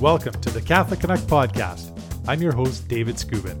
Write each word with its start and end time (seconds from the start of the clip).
Welcome 0.00 0.40
to 0.40 0.48
the 0.48 0.62
Catholic 0.62 1.00
Canuck 1.00 1.20
podcast. 1.20 1.92
I'm 2.26 2.40
your 2.40 2.54
host, 2.54 2.88
David 2.88 3.16
Scubin. 3.16 3.60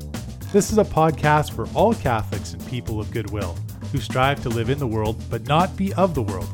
This 0.52 0.72
is 0.72 0.78
a 0.78 0.84
podcast 0.84 1.52
for 1.52 1.68
all 1.74 1.92
Catholics 1.92 2.54
and 2.54 2.66
people 2.66 2.98
of 2.98 3.10
goodwill 3.10 3.58
who 3.92 3.98
strive 3.98 4.40
to 4.44 4.48
live 4.48 4.70
in 4.70 4.78
the 4.78 4.86
world 4.86 5.22
but 5.28 5.46
not 5.46 5.76
be 5.76 5.92
of 5.92 6.14
the 6.14 6.22
world. 6.22 6.48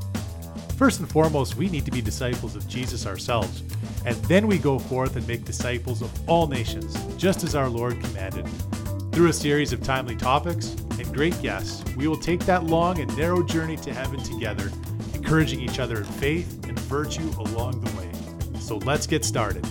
First 0.76 0.98
and 0.98 1.08
foremost, 1.08 1.54
we 1.54 1.68
need 1.68 1.84
to 1.84 1.92
be 1.92 2.02
disciples 2.02 2.56
of 2.56 2.66
Jesus 2.66 3.06
ourselves, 3.06 3.62
and 4.04 4.16
then 4.24 4.48
we 4.48 4.58
go 4.58 4.80
forth 4.80 5.14
and 5.14 5.28
make 5.28 5.44
disciples 5.44 6.02
of 6.02 6.10
all 6.28 6.48
nations, 6.48 6.96
just 7.16 7.44
as 7.44 7.54
our 7.54 7.68
Lord 7.68 8.02
commanded. 8.02 8.44
Through 9.12 9.28
a 9.28 9.32
series 9.32 9.72
of 9.72 9.84
timely 9.84 10.16
topics 10.16 10.70
and 10.98 11.14
great 11.14 11.40
guests, 11.42 11.84
we 11.94 12.08
will 12.08 12.18
take 12.18 12.40
that 12.40 12.64
long 12.64 12.98
and 12.98 13.16
narrow 13.16 13.40
journey 13.44 13.76
to 13.76 13.94
heaven 13.94 14.18
together, 14.18 14.68
encouraging 15.14 15.60
each 15.60 15.78
other 15.78 15.98
in 15.98 16.04
faith 16.04 16.66
and 16.66 16.76
virtue 16.80 17.30
along 17.38 17.80
the 17.82 17.96
way. 17.96 18.05
So 18.66 18.78
let's 18.78 19.06
get 19.06 19.24
started. 19.24 19.62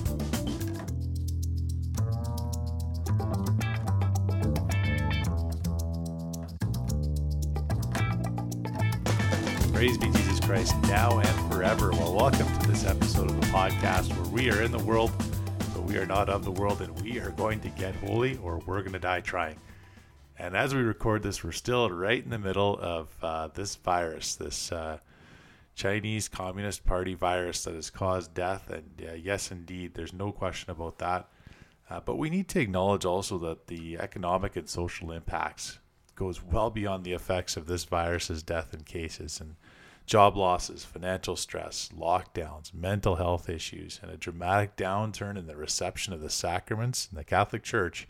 Praise 9.74 9.98
be 9.98 10.06
Jesus 10.12 10.40
Christ 10.40 10.78
now 10.84 11.20
and 11.20 11.54
forever. 11.54 11.92
Well, 11.92 12.16
welcome 12.16 12.48
to 12.60 12.68
this 12.70 12.86
episode 12.86 13.32
of 13.32 13.42
the 13.42 13.48
podcast 13.48 14.16
where 14.16 14.32
we 14.32 14.50
are 14.50 14.62
in 14.62 14.72
the 14.72 14.80
world, 14.80 15.12
but 15.74 15.84
we 15.84 15.98
are 15.98 16.06
not 16.06 16.30
of 16.30 16.46
the 16.46 16.52
world, 16.52 16.82
and 16.82 16.98
we 17.02 17.20
are 17.20 17.32
going 17.32 17.60
to 17.60 17.70
get 17.72 17.96
holy 17.96 18.38
or 18.38 18.60
we're 18.60 18.80
going 18.80 18.94
to 18.94 19.00
die 19.00 19.20
trying. 19.20 19.58
And 20.40 20.56
as 20.56 20.74
we 20.74 20.80
record 20.80 21.22
this, 21.22 21.44
we're 21.44 21.52
still 21.52 21.90
right 21.90 22.24
in 22.24 22.30
the 22.30 22.40
middle 22.40 22.80
of 22.80 23.10
uh, 23.22 23.50
this 23.50 23.76
virus, 23.76 24.36
this 24.36 24.72
uh, 24.72 25.00
Chinese 25.76 26.30
Communist 26.30 26.86
Party 26.86 27.14
virus 27.14 27.64
that 27.66 27.76
has 27.76 27.90
caused 27.90 28.34
death. 28.34 28.70
And 28.70 29.04
uh, 29.08 29.14
yes, 29.14 29.52
indeed, 29.52 29.94
there's 29.94 30.14
no 30.14 30.32
question 30.32 30.72
about 30.72 30.98
that. 31.00 31.30
Uh, 31.90 32.00
but 32.00 32.18
we 32.18 32.30
need 32.30 32.48
to 32.50 32.60
acknowledge 32.60 33.06
also 33.06 33.38
that 33.40 33.68
the 33.68 33.98
economic 34.00 34.56
and 34.56 34.68
social 34.68 35.12
impacts 35.12 35.80
goes 36.16 36.42
well 36.42 36.70
beyond 36.70 37.04
the 37.04 37.14
effects 37.14 37.58
of 37.58 37.68
this 37.68 37.84
virus's 37.84 38.42
death 38.42 38.74
and 38.74 38.86
cases 38.86 39.40
and 39.42 39.56
job 40.06 40.38
losses, 40.38 40.86
financial 40.86 41.36
stress, 41.36 41.90
lockdowns, 41.96 42.74
mental 42.74 43.16
health 43.16 43.50
issues, 43.50 44.00
and 44.02 44.10
a 44.10 44.18
dramatic 44.18 44.78
downturn 44.78 45.38
in 45.38 45.46
the 45.46 45.58
reception 45.58 46.14
of 46.14 46.22
the 46.22 46.30
sacraments 46.30 47.10
in 47.12 47.18
the 47.18 47.24
Catholic 47.24 47.64
Church 47.64 48.08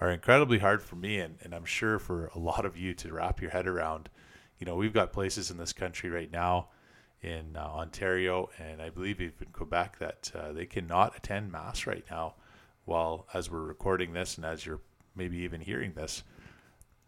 are 0.00 0.10
incredibly 0.10 0.58
hard 0.58 0.82
for 0.82 0.96
me 0.96 1.20
and, 1.20 1.36
and 1.42 1.54
I'm 1.54 1.64
sure 1.64 1.98
for 1.98 2.26
a 2.34 2.38
lot 2.38 2.66
of 2.66 2.76
you 2.76 2.92
to 2.94 3.12
wrap 3.12 3.40
your 3.40 3.52
head 3.52 3.68
around. 3.68 4.08
You 4.58 4.66
know, 4.66 4.74
we've 4.74 4.92
got 4.92 5.12
places 5.12 5.50
in 5.50 5.58
this 5.58 5.72
country 5.72 6.10
right 6.10 6.30
now 6.30 6.68
in 7.24 7.56
uh, 7.56 7.60
Ontario 7.60 8.50
and 8.58 8.82
I 8.82 8.90
believe 8.90 9.20
even 9.20 9.48
Quebec 9.52 9.98
that 9.98 10.30
uh, 10.34 10.52
they 10.52 10.66
cannot 10.66 11.16
attend 11.16 11.50
Mass 11.50 11.86
right 11.86 12.04
now 12.10 12.34
while 12.84 13.26
as 13.32 13.50
we're 13.50 13.62
recording 13.62 14.12
this 14.12 14.36
and 14.36 14.44
as 14.44 14.66
you're 14.66 14.80
maybe 15.16 15.38
even 15.38 15.60
hearing 15.60 15.94
this 15.94 16.22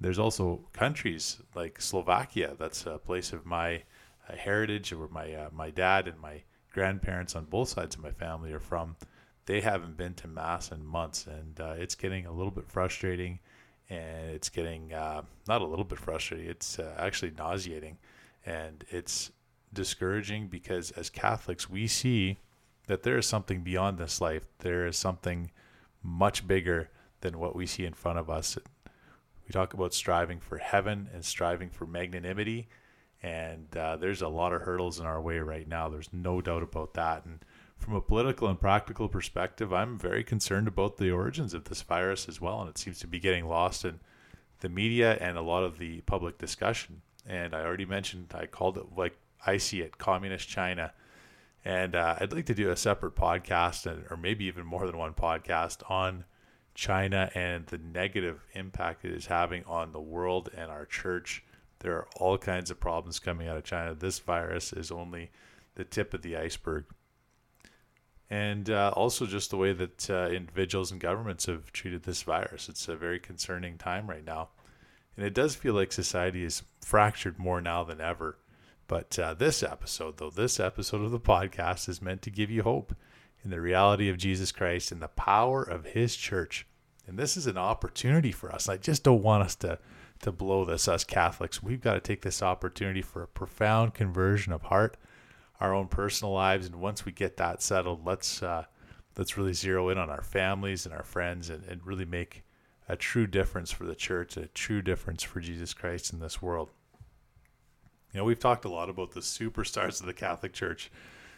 there's 0.01 0.19
also 0.19 0.61
countries 0.73 1.39
like 1.55 1.81
Slovakia. 1.81 2.55
That's 2.59 2.87
a 2.87 2.99
place 2.99 3.33
of 3.33 3.47
my 3.47 3.83
uh, 4.29 4.37
heritage, 4.37 4.93
where 4.93 5.09
my 5.09 5.33
uh, 5.33 5.49
my 5.53 5.71
dad 5.71 6.09
and 6.09 6.19
my 6.21 6.43
grandparents 6.73 7.35
on 7.35 7.47
both 7.47 7.71
sides 7.71 7.97
of 7.97 8.03
my 8.03 8.11
family 8.11 8.53
are 8.53 8.61
from. 8.61 8.97
They 9.47 9.61
haven't 9.61 9.97
been 9.97 10.15
to 10.15 10.29
mass 10.29 10.73
in 10.73 10.85
months, 10.85 11.27
and 11.27 11.61
uh, 11.61 11.75
it's 11.79 11.95
getting 11.95 12.27
a 12.27 12.33
little 12.33 12.51
bit 12.51 12.69
frustrating. 12.69 13.39
And 13.89 14.31
it's 14.31 14.49
getting 14.49 14.93
uh, 14.93 15.23
not 15.47 15.63
a 15.63 15.65
little 15.65 15.85
bit 15.85 15.99
frustrating. 15.99 16.49
It's 16.49 16.81
actually 16.99 17.33
nauseating, 17.39 17.99
and 18.45 18.85
it's 18.91 19.31
discouraging 19.77 20.49
because 20.49 20.91
as 20.93 21.09
Catholics 21.09 21.71
we 21.71 21.87
see 21.87 22.39
that 22.89 23.05
there 23.05 23.19
is 23.19 23.27
something 23.27 23.63
beyond 23.63 23.99
this 23.99 24.21
life. 24.21 24.47
There 24.59 24.87
is 24.87 24.97
something 24.97 25.51
much 26.03 26.47
bigger 26.47 26.91
than 27.21 27.39
what 27.39 27.55
we 27.55 27.67
see 27.67 27.85
in 27.85 27.95
front 27.95 28.19
of 28.19 28.29
us 28.29 28.59
we 29.47 29.53
talk 29.53 29.75
about 29.75 29.95
striving 29.95 30.41
for 30.41 30.59
heaven 30.59 31.09
and 31.13 31.25
striving 31.25 31.71
for 31.71 31.87
magnanimity. 31.87 32.69
And 33.23 33.75
uh, 33.77 33.97
there's 33.97 34.23
a 34.23 34.29
lot 34.29 34.53
of 34.53 34.63
hurdles 34.63 34.99
in 34.99 35.07
our 35.07 35.21
way 35.21 35.39
right 35.39 35.67
now. 35.67 35.89
There's 35.89 36.13
no 36.13 36.41
doubt 36.41 36.63
about 36.63 36.95
that. 36.95 37.25
And 37.25 37.45
from 37.79 37.95
a 37.95 38.01
political 38.01 38.49
and 38.49 38.61
practical 38.61 39.09
perspective, 39.09 39.73
I'm 39.73 39.99
very 39.99 40.25
concerned 40.25 40.69
about 40.69 40.97
the 40.97 41.11
origins 41.11 41.55
of 41.55 41.65
this 41.65 41.83
virus 41.83 42.29
as 42.29 42.41
well. 42.41 42.61
And 42.61 42.69
it 42.69 42.79
seems 42.79 42.99
to 43.01 43.07
be 43.07 43.21
getting 43.21 43.47
lost 43.47 43.85
in 43.85 44.01
the 44.61 44.69
media 44.69 45.17
and 45.21 45.39
a 45.39 45.43
lot 45.43 45.63
of 45.63 45.79
the 45.79 46.01
public 46.03 46.39
discussion. 46.39 47.03
And 47.27 47.55
I 47.55 47.63
already 47.63 47.87
mentioned, 47.87 48.33
I 48.35 48.47
called 48.47 48.77
it 48.79 48.97
like 48.97 49.17
I 49.47 49.57
see 49.59 49.81
it, 49.81 49.99
communist 49.99 50.49
China. 50.49 50.93
And 51.65 51.97
uh, 51.97 52.17
I'd 52.21 52.33
like 52.33 52.47
to 52.47 52.55
do 52.55 52.71
a 52.71 52.77
separate 52.77 53.17
podcast, 53.17 53.87
and, 53.91 54.05
or 54.11 54.17
maybe 54.17 54.45
even 54.45 54.67
more 54.67 54.87
than 54.87 54.99
one 54.99 55.15
podcast 55.15 55.89
on 55.91 56.25
China 56.75 57.31
and 57.35 57.67
the 57.67 57.79
negative 57.79 58.45
impact 58.53 59.05
it 59.05 59.13
is 59.13 59.27
having 59.27 59.65
on 59.65 59.93
the 59.93 60.01
world 60.01 60.51
and 60.57 60.71
our 60.71 60.85
church. 60.85 61.43
There 61.81 61.95
are 61.95 62.07
all 62.17 62.39
kinds 62.39 62.71
of 62.71 62.79
problems 62.79 63.19
coming 63.19 63.49
out 63.49 63.57
of 63.57 63.65
China. 63.65 63.95
This 63.95 64.19
virus 64.19 64.73
is 64.73 64.91
only 64.91 65.31
the 65.75 65.85
tip 65.85 66.15
of 66.15 66.23
the 66.23 66.37
iceberg. 66.37 66.85
And 68.29 68.69
uh, 68.71 68.93
also, 68.95 69.25
just 69.25 69.51
the 69.51 69.57
way 69.57 69.73
that 69.73 70.11
uh, 70.11 70.29
individuals 70.29 70.91
and 70.91 71.01
governments 71.01 71.47
have 71.47 71.73
treated 71.73 72.03
this 72.03 72.23
virus. 72.23 72.69
It's 72.69 72.89
a 72.89 72.97
very 72.97 73.21
concerning 73.21 73.79
time 73.79 74.09
right 74.09 74.25
now. 74.25 74.49
And 75.17 75.25
it 75.25 75.33
does 75.35 75.55
feel 75.55 75.75
like 75.75 75.93
society 75.93 76.45
is 76.45 76.63
fractured 76.81 77.39
more 77.39 77.61
now 77.61 77.85
than 77.85 78.01
ever. 78.01 78.37
But 78.89 79.19
uh, 79.19 79.35
this 79.35 79.63
episode, 79.63 80.19
though, 80.19 80.31
this 80.31 80.61
episode 80.61 81.03
of 81.03 81.11
the 81.11 81.21
podcast 81.21 81.89
is 81.89 82.01
meant 82.01 82.23
to 82.23 82.31
give 82.31 82.51
you 82.51 82.63
hope 82.63 82.95
in 83.43 83.51
the 83.51 83.61
reality 83.61 84.09
of 84.09 84.17
Jesus 84.17 84.53
Christ 84.53 84.93
and 84.93 85.03
the 85.03 85.09
power 85.09 85.63
of 85.63 85.87
his 85.87 86.17
church. 86.17 86.67
And 87.07 87.19
this 87.19 87.37
is 87.37 87.47
an 87.47 87.59
opportunity 87.59 88.33
for 88.33 88.53
us. 88.53 88.69
I 88.69 88.77
just 88.77 89.03
don't 89.03 89.23
want 89.23 89.45
us 89.45 89.55
to 89.57 89.79
to 90.21 90.33
blow 90.33 90.65
this 90.65 90.89
us 90.89 91.05
Catholics. 91.05 91.63
We've 91.63 91.81
got 91.81 91.95
to 91.95 92.01
take 92.01 92.23
this 92.23 92.43
opportunity 92.43 93.03
for 93.03 93.23
a 93.23 93.29
profound 93.29 93.95
conversion 93.95 94.53
of 94.53 94.63
heart, 94.63 94.97
our 95.61 95.75
own 95.75 95.89
personal 95.89 96.33
lives, 96.33 96.67
and 96.67 96.77
once 96.77 97.05
we 97.05 97.13
get 97.13 97.37
that 97.37 97.63
settled, 97.63 98.07
let's 98.07 98.43
uh, 98.43 98.65
let's 99.17 99.37
really 99.37 99.53
zero 99.53 99.89
in 99.89 99.99
on 99.99 100.11
our 100.11 100.23
families 100.23 100.87
and 100.87 100.95
our 100.95 101.03
friends 101.03 101.51
and, 101.51 101.65
and 101.65 101.87
really 101.87 102.05
make 102.05 102.45
a 102.89 102.97
true 102.97 103.27
difference 103.27 103.71
for 103.71 103.85
the 103.85 103.95
church, 103.95 104.37
a 104.37 104.47
true 104.49 104.81
difference 104.81 105.23
for 105.23 105.41
Jesus 105.41 105.75
Christ 105.75 106.13
in 106.13 106.21
this 106.21 106.41
world. 106.41 106.71
You 108.17 108.23
know, 108.23 108.25
we've 108.25 108.41
talked 108.41 108.65
a 108.65 108.71
lot 108.71 108.89
about 108.89 109.11
the 109.11 109.21
superstars 109.21 110.01
of 110.01 110.07
the 110.07 110.15
Catholic 110.15 110.55
Church 110.55 110.91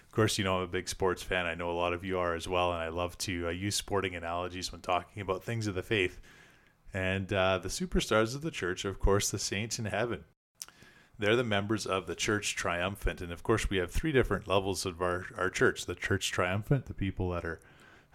of 0.07 0.13
course, 0.13 0.39
you 0.39 0.45
know 0.45 0.59
I'm 0.59 0.63
a 0.63 0.69
big 0.69 0.89
sports 0.89 1.25
fan. 1.25 1.45
I 1.45 1.57
know 1.57 1.73
a 1.73 1.73
lot 1.73 1.93
of 1.93 2.05
you 2.05 2.21
are 2.21 2.37
as 2.37 2.47
well, 2.47 2.73
and 2.73 2.81
I 2.81 2.87
love 2.89 3.19
to 3.19 3.49
uh, 3.49 3.51
use 3.51 3.75
sporting 3.75 4.15
analogies 4.15 4.71
when 4.71 4.81
talking 4.81 5.21
about 5.21 5.43
things 5.43 5.67
of 5.67 5.75
the 5.75 5.83
faith. 5.83 6.21
And 6.95 7.33
uh, 7.33 7.59
the 7.59 7.69
superstars 7.69 8.37
of 8.37 8.43
the 8.43 8.53
church 8.53 8.85
are, 8.85 8.91
of 8.91 9.01
course, 9.01 9.29
the 9.29 9.41
saints 9.41 9.81
in 9.81 9.87
heaven. 9.87 10.23
They're 11.19 11.35
the 11.35 11.43
members 11.43 11.85
of 11.85 12.07
the 12.07 12.15
church 12.15 12.55
triumphant, 12.55 13.21
and 13.21 13.33
of 13.33 13.43
course, 13.43 13.69
we 13.69 13.79
have 13.79 13.91
three 13.91 14.13
different 14.13 14.47
levels 14.47 14.87
of 14.87 15.03
our, 15.03 15.27
our 15.37 15.51
church: 15.51 15.85
the 15.85 15.97
church 15.97 16.31
triumphant, 16.31 16.87
the 16.87 16.95
people 16.95 17.31
that 17.31 17.45
are 17.45 17.59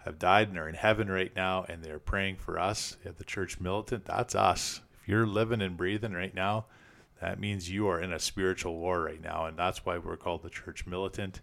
have 0.06 0.18
died 0.18 0.48
and 0.48 0.56
are 0.56 0.70
in 0.70 0.74
heaven 0.74 1.10
right 1.10 1.36
now, 1.36 1.66
and 1.68 1.84
they're 1.84 1.98
praying 1.98 2.36
for 2.36 2.58
us. 2.58 2.96
Have 3.04 3.18
the 3.18 3.24
church 3.24 3.60
militant. 3.60 4.06
That's 4.06 4.34
us. 4.34 4.80
If 5.00 5.06
you're 5.06 5.26
living 5.26 5.60
and 5.60 5.76
breathing 5.76 6.12
right 6.12 6.34
now, 6.34 6.64
that 7.20 7.40
means 7.40 7.70
you 7.70 7.88
are 7.88 8.00
in 8.00 8.12
a 8.12 8.18
spiritual 8.18 8.76
war 8.76 9.02
right 9.02 9.22
now, 9.22 9.46
and 9.46 9.56
that's 9.56 9.84
why 9.84 9.98
we're 9.98 10.16
called 10.16 10.42
the 10.42 10.50
church 10.50 10.86
militant. 10.86 11.40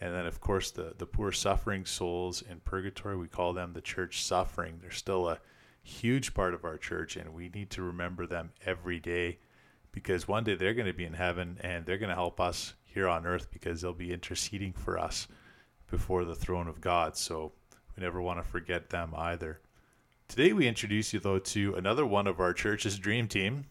And 0.00 0.12
then, 0.14 0.26
of 0.26 0.40
course, 0.40 0.70
the, 0.70 0.94
the 0.98 1.06
poor 1.06 1.32
suffering 1.32 1.86
souls 1.86 2.42
in 2.42 2.60
purgatory, 2.60 3.16
we 3.16 3.28
call 3.28 3.52
them 3.52 3.72
the 3.72 3.80
church 3.80 4.22
suffering. 4.22 4.78
They're 4.80 4.90
still 4.90 5.28
a 5.28 5.38
huge 5.82 6.34
part 6.34 6.54
of 6.54 6.64
our 6.64 6.76
church, 6.76 7.16
and 7.16 7.32
we 7.32 7.48
need 7.48 7.70
to 7.70 7.82
remember 7.82 8.26
them 8.26 8.52
every 8.66 8.98
day 8.98 9.38
because 9.92 10.26
one 10.26 10.42
day 10.42 10.56
they're 10.56 10.74
going 10.74 10.86
to 10.86 10.92
be 10.92 11.04
in 11.04 11.14
heaven 11.14 11.56
and 11.60 11.86
they're 11.86 11.98
going 11.98 12.08
to 12.08 12.16
help 12.16 12.40
us 12.40 12.74
here 12.84 13.08
on 13.08 13.26
earth 13.26 13.48
because 13.52 13.80
they'll 13.80 13.92
be 13.92 14.12
interceding 14.12 14.72
for 14.72 14.98
us 14.98 15.28
before 15.90 16.24
the 16.24 16.34
throne 16.34 16.66
of 16.66 16.80
God. 16.80 17.16
So 17.16 17.52
we 17.96 18.02
never 18.02 18.20
want 18.20 18.42
to 18.42 18.48
forget 18.48 18.90
them 18.90 19.14
either. 19.16 19.60
Today, 20.26 20.52
we 20.52 20.66
introduce 20.66 21.12
you, 21.12 21.20
though, 21.20 21.38
to 21.38 21.74
another 21.76 22.04
one 22.04 22.26
of 22.26 22.40
our 22.40 22.52
church's 22.52 22.98
dream 22.98 23.28
team 23.28 23.66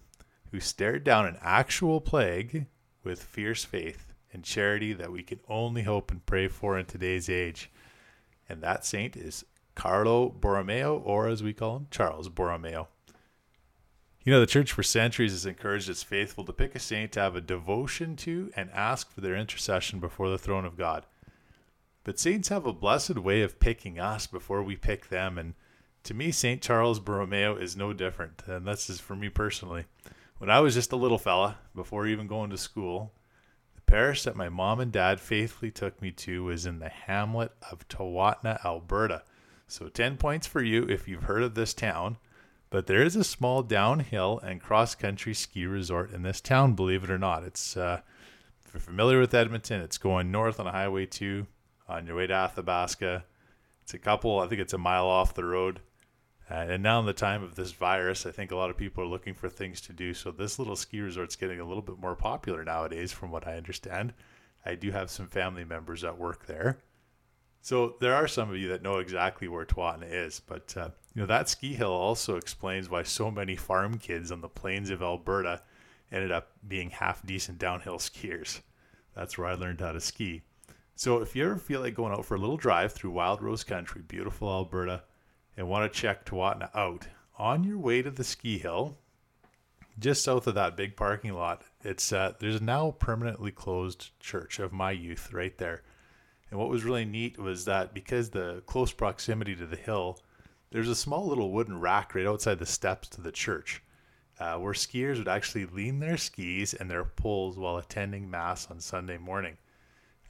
who 0.54 0.60
stared 0.60 1.04
down 1.04 1.26
an 1.26 1.36
actual 1.42 2.00
plague 2.00 2.68
with 3.04 3.24
fierce 3.24 3.66
faith 3.66 4.14
and 4.32 4.44
charity 4.44 4.94
that 4.94 5.12
we 5.12 5.24
can 5.24 5.40
only 5.50 5.82
hope 5.82 6.12
and 6.12 6.24
pray 6.28 6.48
for 6.48 6.78
in 6.78 6.86
today's 6.86 7.28
age. 7.28 7.72
And 8.48 8.62
that 8.62 8.86
saint 8.86 9.18
is 9.18 9.44
Carlo 9.74 10.30
Borromeo, 10.30 11.00
or 11.00 11.28
as 11.28 11.42
we 11.42 11.54
call 11.54 11.78
him, 11.78 11.88
Charles 11.90 12.30
Borromeo. 12.30 12.88
You 14.24 14.32
know, 14.32 14.40
the 14.40 14.46
church 14.46 14.72
for 14.72 14.84
centuries 14.84 15.32
has 15.32 15.48
encouraged 15.48 15.90
its 15.90 16.04
faithful 16.04 16.44
to 16.44 16.54
pick 16.54 16.76
a 16.76 16.80
saint 16.80 17.14
to 17.14 17.22
have 17.22 17.36
a 17.36 17.42
devotion 17.42 18.16
to 18.18 18.52
and 18.56 18.70
ask 18.74 19.12
for 19.12 19.22
their 19.22 19.36
intercession 19.36 20.00
before 20.00 20.30
the 20.30 20.38
throne 20.38 20.66
of 20.66 20.78
God. 20.78 21.08
But 22.04 22.20
saints 22.20 22.50
have 22.50 22.68
a 22.68 22.74
blessed 22.74 23.18
way 23.18 23.42
of 23.42 23.60
picking 23.60 24.00
us 24.00 24.28
before 24.28 24.62
we 24.62 24.76
pick 24.76 25.10
them. 25.10 25.40
And 25.40 25.56
to 26.04 26.14
me, 26.14 26.32
St. 26.32 26.62
Charles 26.62 27.00
Borromeo 27.00 27.56
is 27.56 27.76
no 27.76 27.92
different. 27.92 28.44
And 28.46 28.68
this 28.68 28.88
is 28.88 29.00
for 29.00 29.16
me 29.16 29.30
personally. 29.30 29.86
When 30.44 30.52
I 30.52 30.60
was 30.60 30.74
just 30.74 30.92
a 30.92 30.98
little 30.98 31.18
fella, 31.18 31.60
before 31.74 32.06
even 32.06 32.28
going 32.28 32.50
to 32.50 32.58
school, 32.58 33.14
the 33.76 33.82
parish 33.84 34.24
that 34.24 34.36
my 34.36 34.50
mom 34.50 34.82
and 34.82 34.92
dad 34.92 35.22
faithfully 35.22 35.72
took 35.72 36.02
me 36.02 36.12
to 36.12 36.44
was 36.44 36.66
in 36.66 36.80
the 36.80 36.90
hamlet 36.90 37.54
of 37.72 37.88
Tawatinaw, 37.88 38.66
Alberta. 38.66 39.24
So 39.70 39.88
10 39.88 40.18
points 40.18 40.46
for 40.46 40.62
you 40.62 40.84
if 40.84 41.08
you've 41.08 41.24
heard 41.24 41.44
of 41.44 41.56
this 41.56 41.74
town. 41.74 42.18
But 42.70 42.88
there 42.88 43.02
is 43.02 43.16
a 43.16 43.24
small 43.24 43.64
downhill 43.64 44.42
and 44.44 44.60
cross 44.60 44.96
country 44.96 45.34
ski 45.34 45.66
resort 45.66 46.12
in 46.12 46.24
this 46.24 46.42
town, 46.42 46.74
believe 46.74 47.06
it 47.06 47.10
or 47.10 47.18
not. 47.18 47.44
It's, 47.44 47.78
uh, 47.78 48.02
if 48.66 48.74
you're 48.74 48.82
familiar 48.82 49.22
with 49.22 49.34
Edmonton, 49.34 49.80
it's 49.80 49.98
going 49.98 50.30
north 50.30 50.60
on 50.60 50.66
Highway 50.66 51.06
2 51.06 51.48
on 51.88 52.06
your 52.06 52.18
way 52.18 52.28
to 52.28 52.34
Athabasca. 52.34 53.24
It's 53.84 53.94
a 53.94 53.98
couple, 53.98 54.42
I 54.42 54.48
think 54.48 54.60
it's 54.60 54.74
a 54.74 54.78
mile 54.78 55.08
off 55.08 55.36
the 55.36 55.46
road. 55.46 55.80
Uh, 56.50 56.56
and 56.56 56.84
now 56.84 57.00
in 57.00 57.06
the 57.06 57.14
time 57.14 57.42
of 57.42 57.56
this 57.56 57.72
virus, 57.72 58.26
I 58.26 58.32
think 58.32 58.52
a 58.52 58.56
lot 58.56 58.70
of 58.70 58.78
people 58.78 59.04
are 59.04 59.08
looking 59.08 59.34
for 59.34 59.50
things 59.50 59.80
to 59.82 59.94
do. 59.94 60.14
So 60.14 60.30
this 60.30 60.60
little 60.60 60.76
ski 60.76 61.00
resort's 61.00 61.36
getting 61.36 61.60
a 61.60 61.66
little 61.66 61.82
bit 61.82 62.00
more 62.00 62.16
popular 62.16 62.64
nowadays, 62.64 63.12
from 63.12 63.32
what 63.32 63.48
I 63.48 63.56
understand. 63.56 64.14
I 64.66 64.76
do 64.76 64.92
have 64.92 65.10
some 65.10 65.28
family 65.28 65.64
members 65.64 66.02
that 66.02 66.18
work 66.18 66.46
there. 66.46 66.80
So 67.62 67.96
there 68.02 68.14
are 68.14 68.28
some 68.28 68.50
of 68.50 68.58
you 68.58 68.68
that 68.70 68.84
know 68.84 68.98
exactly 68.98 69.48
where 69.48 69.66
Tawatinaw 69.66 70.12
is, 70.12 70.42
but 70.46 70.74
uh, 70.76 70.90
you 71.16 71.22
know 71.22 71.26
that 71.28 71.48
ski 71.48 71.74
hill 71.74 71.92
also 71.92 72.36
explains 72.36 72.90
why 72.90 73.04
so 73.04 73.32
many 73.32 73.56
farm 73.56 73.98
kids 73.98 74.34
on 74.34 74.42
the 74.42 74.50
plains 74.50 74.90
of 74.90 75.02
Alberta 75.02 75.62
ended 76.12 76.32
up 76.32 76.52
being 76.68 76.90
half 76.90 77.26
decent 77.26 77.60
downhill 77.60 77.98
skiers. 78.00 78.60
That's 79.16 79.38
where 79.38 79.48
I 79.48 79.54
learned 79.54 79.80
how 79.80 79.94
to 79.94 80.02
ski. 80.02 80.42
So 80.96 81.22
if 81.22 81.36
you 81.36 81.46
ever 81.46 81.56
feel 81.56 81.80
like 81.80 81.96
going 81.96 82.12
out 82.12 82.26
for 82.26 82.36
a 82.36 82.40
little 82.40 82.58
drive 82.58 82.92
through 82.92 83.12
Wild 83.12 83.42
Rose 83.42 83.64
Country, 83.64 84.02
beautiful 84.06 84.50
Alberta, 84.50 85.04
and 85.56 85.68
want 85.68 85.92
to 85.92 86.00
check 86.00 86.26
Tawatinaw 86.26 86.70
out, 86.76 87.08
on 87.38 87.64
your 87.64 87.78
way 87.78 88.02
to 88.02 88.12
the 88.12 88.24
ski 88.24 88.58
hill, 88.58 88.98
just 90.00 90.24
south 90.24 90.48
of 90.48 90.56
that 90.56 90.76
big 90.76 90.96
parking 90.96 91.34
lot, 91.34 91.64
it's 91.84 92.12
uh, 92.12 92.34
there's 92.40 92.56
a 92.56 92.64
now 92.64 92.92
permanently 92.92 93.52
closed 93.52 94.12
church 94.20 94.60
of 94.60 94.72
my 94.74 94.92
youth 94.92 95.32
right 95.34 95.58
there. 95.58 95.84
And 96.50 96.60
what 96.60 96.70
was 96.70 96.84
really 96.84 97.06
neat 97.06 97.38
was 97.38 97.66
that 97.66 97.94
because 97.94 98.30
the 98.30 98.62
close 98.66 98.92
proximity 98.92 99.56
to 99.56 99.66
the 99.66 99.76
hill, 99.76 100.20
there's 100.72 100.90
a 100.90 100.96
small 100.96 101.28
little 101.28 101.52
wooden 101.52 101.80
rack 101.80 102.16
right 102.16 102.26
outside 102.26 102.60
the 102.60 102.66
steps 102.66 103.08
to 103.10 103.22
the 103.22 103.32
church, 103.32 103.84
uh, 104.40 104.58
where 104.58 104.74
skiers 104.74 105.18
would 105.18 105.28
actually 105.28 105.66
lean 105.66 106.00
their 106.00 106.18
skis 106.18 106.74
and 106.74 106.90
their 106.90 107.06
poles 107.06 107.58
while 107.58 107.78
attending 107.78 108.30
mass 108.30 108.70
on 108.70 108.80
Sunday 108.80 109.18
morning. 109.18 109.58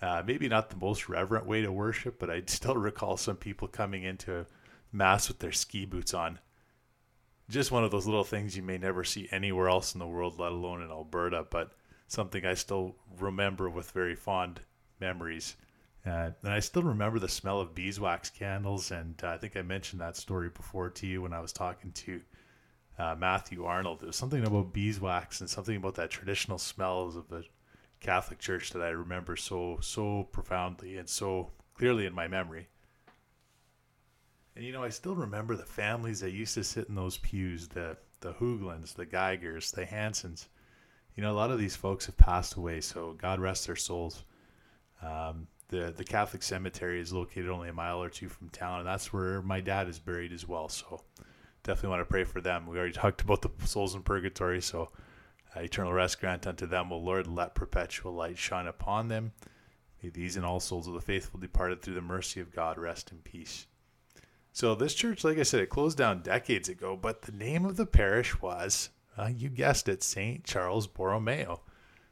Uh, 0.01 0.21
maybe 0.25 0.49
not 0.49 0.69
the 0.69 0.75
most 0.77 1.07
reverent 1.07 1.45
way 1.45 1.61
to 1.61 1.71
worship, 1.71 2.19
but 2.19 2.29
I 2.29 2.41
still 2.47 2.75
recall 2.75 3.15
some 3.15 3.37
people 3.37 3.67
coming 3.67 4.03
into 4.03 4.45
mass 4.93 5.27
with 5.27 5.39
their 5.39 5.51
ski 5.51 5.85
boots 5.85 6.13
on. 6.13 6.39
Just 7.49 7.71
one 7.71 7.83
of 7.83 7.91
those 7.91 8.05
little 8.05 8.23
things 8.23 8.55
you 8.55 8.63
may 8.63 8.77
never 8.77 9.03
see 9.03 9.27
anywhere 9.31 9.67
else 9.67 9.93
in 9.93 9.99
the 9.99 10.07
world, 10.07 10.39
let 10.39 10.51
alone 10.51 10.81
in 10.81 10.89
Alberta, 10.89 11.45
but 11.49 11.71
something 12.07 12.45
I 12.45 12.53
still 12.53 12.95
remember 13.19 13.69
with 13.69 13.91
very 13.91 14.15
fond 14.15 14.61
memories. 14.99 15.55
Uh, 16.05 16.31
and 16.41 16.53
I 16.53 16.59
still 16.59 16.83
remember 16.83 17.19
the 17.19 17.29
smell 17.29 17.59
of 17.59 17.75
beeswax 17.75 18.29
candles, 18.29 18.91
and 18.91 19.19
uh, 19.23 19.29
I 19.29 19.37
think 19.37 19.57
I 19.57 19.61
mentioned 19.61 20.01
that 20.01 20.15
story 20.15 20.49
before 20.49 20.89
to 20.89 21.07
you 21.07 21.21
when 21.21 21.33
I 21.33 21.39
was 21.39 21.53
talking 21.53 21.91
to 21.91 22.21
uh, 22.99 23.15
Matthew 23.17 23.65
Arnold. 23.65 23.99
There 23.99 24.07
was 24.07 24.15
something 24.15 24.45
about 24.45 24.73
beeswax 24.73 25.41
and 25.41 25.49
something 25.49 25.75
about 25.75 25.95
that 25.95 26.11
traditional 26.11 26.57
smells 26.57 27.15
of 27.15 27.29
the 27.29 27.43
Catholic 27.99 28.39
Church 28.39 28.71
that 28.71 28.81
I 28.81 28.89
remember 28.89 29.35
so 29.35 29.79
so 29.81 30.23
profoundly 30.31 30.97
and 30.97 31.09
so 31.09 31.51
clearly 31.73 32.05
in 32.05 32.13
my 32.13 32.27
memory. 32.27 32.67
And 34.55 34.63
you 34.63 34.71
know, 34.71 34.83
I 34.83 34.89
still 34.89 35.15
remember 35.15 35.55
the 35.55 35.65
families 35.65 36.19
that 36.19 36.31
used 36.31 36.53
to 36.55 36.63
sit 36.63 36.87
in 36.87 36.95
those 36.95 37.17
pews, 37.17 37.67
the 37.67 37.97
the 38.19 38.33
Hooglans, 38.33 38.93
the 38.93 39.05
Geigers, 39.05 39.71
the 39.71 39.85
Hansons. 39.85 40.47
You 41.15 41.23
know, 41.23 41.31
a 41.31 41.35
lot 41.35 41.51
of 41.51 41.59
these 41.59 41.75
folks 41.75 42.05
have 42.05 42.17
passed 42.17 42.55
away, 42.55 42.81
so 42.81 43.13
God 43.13 43.39
rest 43.39 43.67
their 43.67 43.75
souls. 43.75 44.23
Um, 45.01 45.47
the 45.69 45.93
the 45.95 46.03
Catholic 46.03 46.43
cemetery 46.43 47.01
is 47.01 47.11
located 47.11 47.49
only 47.49 47.69
a 47.69 47.73
mile 47.73 48.01
or 48.01 48.09
two 48.09 48.29
from 48.29 48.49
town, 48.49 48.79
and 48.79 48.87
that's 48.87 49.11
where 49.11 49.41
my 49.41 49.59
dad 49.59 49.87
is 49.89 49.99
buried 49.99 50.31
as 50.31 50.47
well. 50.47 50.69
So 50.69 51.01
definitely 51.63 51.89
want 51.89 52.01
to 52.01 52.11
pray 52.11 52.23
for 52.23 52.41
them. 52.41 52.67
We 52.67 52.77
already 52.77 52.93
talked 52.93 53.21
about 53.21 53.41
the 53.41 53.51
souls 53.65 53.95
in 53.95 54.03
purgatory, 54.03 54.61
so 54.61 54.91
uh, 55.55 55.61
eternal 55.61 55.93
rest 55.93 56.19
grant 56.19 56.45
unto 56.45 56.67
them, 56.67 56.91
O 56.91 56.97
Lord. 56.97 57.27
Let 57.27 57.55
perpetual 57.55 58.13
light 58.13 58.37
shine 58.37 58.67
upon 58.67 59.07
them. 59.07 59.33
May 60.01 60.09
these 60.09 60.35
and 60.35 60.45
all 60.45 60.59
souls 60.59 60.87
of 60.87 60.93
the 60.93 61.01
faithful 61.01 61.39
departed 61.39 61.81
through 61.81 61.95
the 61.95 62.01
mercy 62.01 62.39
of 62.39 62.53
God 62.53 62.77
rest 62.77 63.11
in 63.11 63.19
peace. 63.19 63.65
So 64.55 64.75
this 64.75 64.93
church, 64.93 65.23
like 65.23 65.39
I 65.39 65.43
said, 65.43 65.61
it 65.61 65.69
closed 65.69 65.97
down 65.97 66.21
decades 66.21 66.69
ago, 66.69 66.95
but 66.95 67.23
the 67.23 67.31
name 67.31 67.65
of 67.65 67.75
the 67.75 67.87
parish 67.87 68.39
was, 68.39 68.89
uh, 69.17 69.31
you 69.35 69.49
guessed 69.49 69.89
it, 69.89 70.03
St. 70.03 70.43
Charles 70.43 70.85
Borromeo. 70.85 71.61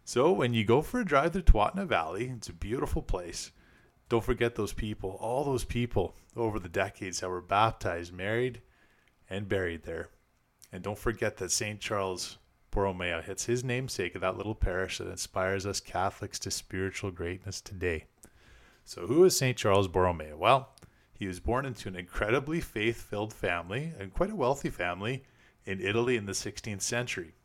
So 0.06 0.32
when 0.32 0.56
you 0.56 0.66
go 0.66 0.82
for 0.82 1.00
a 1.00 1.06
drive 1.06 1.34
through 1.34 1.44
Tawatinaw 1.44 1.86
Valley, 1.86 2.34
it's 2.36 2.50
a 2.50 2.54
beautiful 2.54 3.04
place. 3.04 3.52
Don't 4.10 4.24
forget 4.24 4.56
those 4.56 4.74
people, 4.74 5.18
all 5.22 5.44
those 5.44 5.64
people 5.64 6.16
over 6.36 6.58
the 6.58 6.68
decades 6.68 7.20
that 7.20 7.30
were 7.30 7.42
baptized, 7.42 8.12
married, 8.12 8.64
and 9.30 9.48
buried 9.48 9.84
there. 9.84 10.10
And 10.72 10.82
don't 10.82 10.98
forget 10.98 11.38
that 11.38 11.52
St. 11.52 11.80
Charles 11.80 12.40
Borromeo, 12.72 13.24
it's 13.28 13.46
his 13.46 13.64
namesake 13.64 14.16
of 14.16 14.22
that 14.22 14.38
little 14.38 14.56
parish 14.56 14.98
that 14.98 15.10
inspires 15.10 15.68
us 15.68 15.80
Catholics 15.80 16.40
to 16.40 16.50
spiritual 16.50 17.12
greatness 17.12 17.62
today. 17.62 18.06
So 18.84 19.06
who 19.06 19.24
is 19.26 19.38
St. 19.38 19.56
Charles 19.56 19.88
Borromeo? 19.88 20.36
Well, 20.36 20.70
he 21.22 21.28
was 21.28 21.40
born 21.40 21.68
into 21.68 21.88
an 21.88 21.96
incredibly 21.96 22.60
faith 22.60 23.00
filled 23.00 23.32
family 23.32 23.94
and 24.00 24.12
quite 24.12 24.32
a 24.32 24.36
wealthy 24.36 24.72
family 24.72 25.22
in 25.66 25.80
Italy 25.80 26.18
in 26.18 26.26
the 26.26 26.32
16th 26.32 26.82
century. 26.82 27.36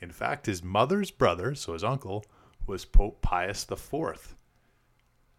In 0.00 0.10
fact, 0.10 0.46
his 0.46 0.64
mother's 0.64 1.10
brother, 1.10 1.54
so 1.54 1.74
his 1.74 1.84
uncle, 1.84 2.24
was 2.66 2.86
Pope 2.86 3.20
Pius 3.20 3.66
IV. 3.70 4.34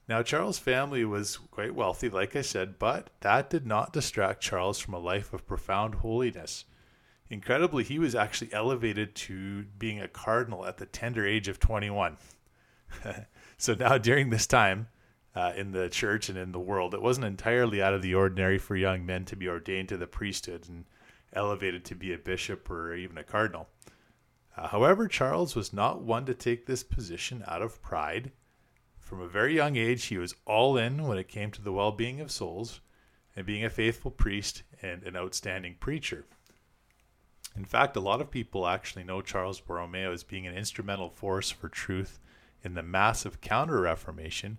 Now, 0.07 0.21
Charles' 0.21 0.59
family 0.59 1.05
was 1.05 1.37
quite 1.49 1.73
wealthy, 1.73 2.07
like 2.07 2.35
I 2.35 2.41
said, 2.41 2.77
but 2.77 3.09
that 3.21 3.49
did 3.49 3.65
not 3.65 3.93
distract 3.93 4.43
Charles 4.43 4.77
from 4.77 4.93
a 4.93 4.99
life 4.99 5.33
of 5.33 5.47
profound 5.47 5.95
holiness. 5.95 6.65
Incredibly, 7.31 7.83
he 7.83 7.97
was 7.97 8.13
actually 8.13 8.53
elevated 8.53 9.15
to 9.15 9.63
being 9.79 9.99
a 9.99 10.07
cardinal 10.07 10.67
at 10.67 10.77
the 10.77 10.85
tender 10.85 11.25
age 11.25 11.47
of 11.47 11.59
21. 11.59 12.17
so 13.57 13.73
now, 13.73 13.97
during 13.97 14.29
this 14.29 14.45
time, 14.45 14.87
uh, 15.37 15.53
in 15.55 15.71
the 15.71 15.87
church 15.87 16.29
and 16.29 16.37
in 16.37 16.51
the 16.51 16.59
world. 16.59 16.95
It 16.95 17.01
wasn't 17.01 17.27
entirely 17.27 17.79
out 17.79 17.93
of 17.93 18.01
the 18.01 18.15
ordinary 18.15 18.57
for 18.57 18.75
young 18.75 19.05
men 19.05 19.23
to 19.25 19.35
be 19.35 19.47
ordained 19.47 19.87
to 19.89 19.97
the 19.97 20.07
priesthood 20.07 20.67
and 20.67 20.85
elevated 21.31 21.85
to 21.85 21.95
be 21.95 22.11
a 22.11 22.17
bishop 22.17 22.67
or 22.71 22.95
even 22.95 23.19
a 23.19 23.23
cardinal. 23.23 23.69
Uh, 24.57 24.69
however, 24.69 25.07
Charles 25.07 25.55
was 25.55 25.71
not 25.71 26.01
one 26.01 26.25
to 26.25 26.33
take 26.33 26.65
this 26.65 26.81
position 26.81 27.43
out 27.45 27.61
of 27.61 27.83
pride. 27.83 28.31
From 28.99 29.21
a 29.21 29.27
very 29.27 29.53
young 29.53 29.75
age, 29.75 30.05
he 30.05 30.17
was 30.17 30.33
all 30.45 30.75
in 30.75 31.03
when 31.03 31.19
it 31.19 31.27
came 31.27 31.51
to 31.51 31.61
the 31.61 31.71
well 31.71 31.91
being 31.91 32.19
of 32.19 32.31
souls 32.31 32.81
and 33.35 33.45
being 33.45 33.63
a 33.63 33.69
faithful 33.69 34.09
priest 34.09 34.63
and 34.81 35.03
an 35.03 35.15
outstanding 35.15 35.75
preacher. 35.79 36.25
In 37.55 37.65
fact, 37.65 37.95
a 37.95 37.99
lot 37.99 38.21
of 38.21 38.31
people 38.31 38.65
actually 38.65 39.03
know 39.03 39.21
Charles 39.21 39.59
Borromeo 39.59 40.11
as 40.11 40.23
being 40.23 40.47
an 40.47 40.55
instrumental 40.55 41.11
force 41.11 41.51
for 41.51 41.69
truth 41.69 42.19
in 42.63 42.73
the 42.73 42.81
massive 42.81 43.39
Counter 43.39 43.81
Reformation 43.81 44.57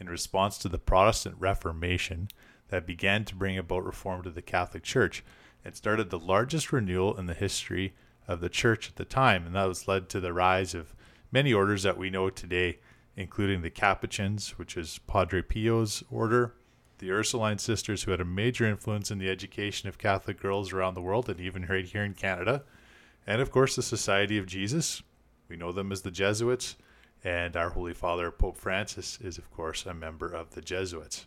in 0.00 0.08
response 0.08 0.58
to 0.58 0.68
the 0.68 0.78
Protestant 0.78 1.36
Reformation 1.38 2.28
that 2.68 2.86
began 2.86 3.24
to 3.24 3.34
bring 3.34 3.58
about 3.58 3.84
reform 3.84 4.22
to 4.22 4.30
the 4.30 4.42
Catholic 4.42 4.82
Church 4.82 5.24
and 5.64 5.74
started 5.74 6.10
the 6.10 6.18
largest 6.18 6.72
renewal 6.72 7.16
in 7.16 7.26
the 7.26 7.34
history 7.34 7.94
of 8.26 8.40
the 8.40 8.48
church 8.48 8.88
at 8.88 8.96
the 8.96 9.04
time. 9.04 9.46
And 9.46 9.54
that 9.54 9.66
was 9.66 9.88
led 9.88 10.08
to 10.10 10.20
the 10.20 10.32
rise 10.32 10.74
of 10.74 10.94
many 11.32 11.52
orders 11.52 11.82
that 11.82 11.98
we 11.98 12.10
know 12.10 12.30
today, 12.30 12.78
including 13.16 13.62
the 13.62 13.70
Capuchins, 13.70 14.58
which 14.58 14.76
is 14.76 15.00
Padre 15.06 15.42
Pio's 15.42 16.04
order, 16.10 16.54
the 16.98 17.10
Ursuline 17.10 17.58
sisters, 17.58 18.02
who 18.02 18.10
had 18.10 18.20
a 18.20 18.24
major 18.24 18.66
influence 18.66 19.10
in 19.10 19.18
the 19.18 19.30
education 19.30 19.88
of 19.88 19.98
Catholic 19.98 20.40
girls 20.40 20.72
around 20.72 20.94
the 20.94 21.02
world 21.02 21.28
and 21.28 21.40
even 21.40 21.66
right 21.66 21.84
here 21.84 22.04
in 22.04 22.14
Canada, 22.14 22.64
and 23.26 23.40
of 23.40 23.50
course 23.50 23.76
the 23.76 23.82
Society 23.82 24.38
of 24.38 24.46
Jesus. 24.46 25.02
We 25.48 25.56
know 25.56 25.72
them 25.72 25.92
as 25.92 26.02
the 26.02 26.10
Jesuits 26.10 26.76
and 27.24 27.56
our 27.56 27.70
Holy 27.70 27.94
Father, 27.94 28.30
Pope 28.30 28.56
Francis, 28.56 29.18
is, 29.20 29.38
of 29.38 29.50
course, 29.50 29.86
a 29.86 29.94
member 29.94 30.26
of 30.26 30.54
the 30.54 30.60
Jesuits. 30.60 31.26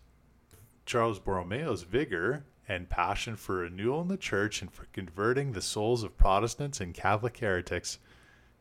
Charles 0.85 1.19
Borromeo's 1.19 1.83
vigor 1.83 2.45
and 2.67 2.89
passion 2.89 3.35
for 3.35 3.57
renewal 3.57 4.01
in 4.01 4.07
the 4.07 4.17
church 4.17 4.61
and 4.61 4.71
for 4.71 4.85
converting 4.93 5.51
the 5.51 5.61
souls 5.61 6.03
of 6.03 6.17
Protestants 6.17 6.79
and 6.79 6.93
Catholic 6.93 7.37
heretics 7.37 7.99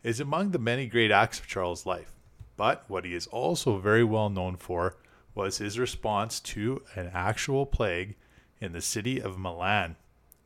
is 0.03 0.21
among 0.21 0.51
the 0.51 0.59
many 0.59 0.87
great 0.87 1.11
acts 1.11 1.39
of 1.39 1.47
Charles' 1.47 1.87
life. 1.87 2.15
But 2.57 2.85
what 2.89 3.05
he 3.05 3.15
is 3.15 3.27
also 3.29 3.79
very 3.79 4.05
well 4.05 4.29
known 4.29 4.57
for 4.57 4.97
was 5.35 5.59
his 5.59 5.79
response 5.79 6.41
to 6.41 6.83
an 6.95 7.11
actual 7.15 7.67
plague 7.67 8.17
in 8.61 8.73
the 8.73 8.81
city 8.81 9.21
of 9.21 9.39
Milan, 9.39 9.97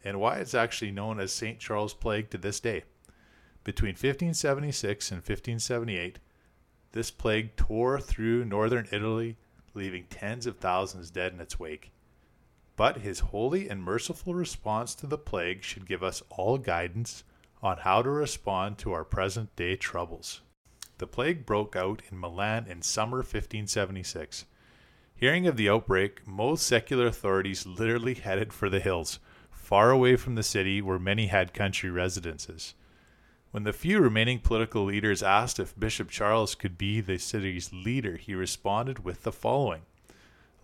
and 0.05 0.21
why 0.21 0.39
it's 0.39 0.55
actually 0.55 0.91
known 0.91 1.19
as 1.19 1.33
St. 1.33 1.59
Charles' 1.59 1.95
Plague 1.95 2.31
to 2.31 2.39
this 2.39 2.61
day. 2.61 2.85
Between 3.65 3.93
1576 3.93 5.11
and 5.11 5.19
1578, 5.19 6.19
this 6.95 7.11
plague 7.11 7.57
tore 7.57 8.01
through 8.01 8.45
northern 8.45 8.87
Italy, 8.93 9.37
leaving 9.75 10.05
tens 10.11 10.47
of 10.47 10.59
thousands 10.59 11.11
dead 11.11 11.33
in 11.33 11.41
its 11.41 11.59
wake. 11.59 11.91
But 12.77 12.99
his 12.99 13.19
holy 13.19 13.69
and 13.69 13.83
merciful 13.83 14.33
response 14.33 14.95
to 14.97 15.09
the 15.09 15.19
plague 15.19 15.65
should 15.65 15.89
give 15.89 16.05
us 16.05 16.23
all 16.31 16.57
guidance 16.57 17.25
on 17.61 17.79
how 17.79 18.01
to 18.03 18.11
respond 18.11 18.79
to 18.79 18.93
our 18.93 19.05
present 19.05 19.55
day 19.57 19.75
troubles. 19.75 20.43
The 20.99 21.09
plague 21.09 21.45
broke 21.45 21.75
out 21.75 22.01
in 22.13 22.21
Milan 22.21 22.67
in 22.69 22.81
summer 22.81 23.19
1576. 23.19 24.45
Hearing 25.17 25.49
of 25.49 25.57
the 25.57 25.69
outbreak, 25.69 26.25
most 26.29 26.65
secular 26.65 27.07
authorities 27.07 27.67
literally 27.67 28.15
headed 28.15 28.53
for 28.53 28.71
the 28.71 28.79
hills, 28.79 29.19
far 29.51 29.91
away 29.91 30.15
from 30.15 30.37
the 30.37 30.45
city 30.45 30.81
where 30.81 31.01
many 31.01 31.27
had 31.27 31.53
country 31.55 31.91
residences. 31.91 32.75
When 33.55 33.63
the 33.63 33.73
few 33.73 34.01
remaining 34.01 34.41
political 34.41 34.83
leaders 34.83 35.23
asked 35.23 35.61
if 35.61 35.79
Bishop 35.79 36.11
Charles 36.11 36.57
could 36.57 36.77
be 36.77 37.01
the 37.01 37.19
city's 37.19 37.73
leader, 37.73 38.17
he 38.17 38.35
responded 38.35 39.05
with 39.05 39.23
the 39.23 39.31
following 39.31 39.83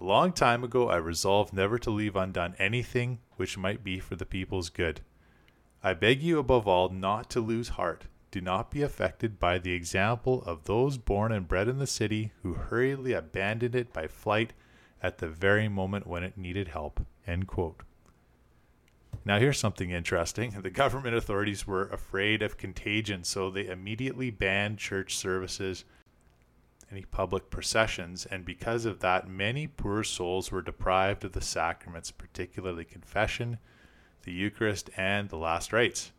A 0.01 0.05
long 0.05 0.33
time 0.33 0.65
ago, 0.65 0.89
I 0.89 0.97
resolved 0.97 1.53
never 1.53 1.79
to 1.79 1.91
leave 1.91 2.17
undone 2.17 2.57
anything 2.59 3.21
which 3.37 3.57
might 3.57 3.85
be 3.85 4.01
for 4.01 4.17
the 4.17 4.27
people's 4.27 4.71
good. 4.71 5.03
I 5.85 5.95
beg 5.95 6.21
you 6.21 6.41
above 6.41 6.67
all 6.67 6.89
not 6.89 7.31
to 7.31 7.41
lose 7.41 7.69
heart. 7.69 8.07
Do 8.33 8.41
not 8.41 8.73
be 8.73 8.83
affected 8.83 9.39
by 9.39 9.59
the 9.59 9.73
example 9.73 10.43
of 10.43 10.65
those 10.65 10.99
born 10.99 11.31
and 11.31 11.47
bred 11.47 11.69
in 11.69 11.79
the 11.79 11.87
city 11.87 12.33
who 12.43 12.55
hurriedly 12.55 13.13
abandoned 13.13 13.77
it 13.77 13.93
by 13.93 14.09
flight 14.09 14.53
at 15.01 15.19
the 15.19 15.29
very 15.29 15.69
moment 15.69 16.09
when 16.09 16.25
it 16.25 16.37
needed 16.37 16.67
help. 16.67 17.07
End 17.25 17.47
quote. 17.47 17.85
Now, 19.25 19.39
here's 19.39 19.59
something 19.59 19.91
interesting. 19.91 20.53
The 20.63 20.71
government 20.71 21.15
authorities 21.15 21.67
were 21.67 21.89
afraid 21.89 22.41
of 22.41 22.57
contagion, 22.57 23.23
so 23.25 23.51
they 23.51 23.67
immediately 23.67 24.31
banned 24.31 24.79
church 24.79 25.15
services, 25.17 25.85
any 26.91 27.03
public 27.03 27.51
processions, 27.51 28.25
and 28.25 28.45
because 28.45 28.87
of 28.87 29.01
that, 29.01 29.29
many 29.29 29.67
poor 29.67 30.03
souls 30.05 30.51
were 30.51 30.63
deprived 30.63 31.25
of 31.25 31.33
the 31.33 31.43
sacraments, 31.43 32.11
particularly 32.11 32.85
confession, 32.85 33.59
the 34.23 34.33
Eucharist, 34.33 34.89
and 34.97 35.29
the 35.29 35.37
last 35.37 35.73
rites. 35.73 36.13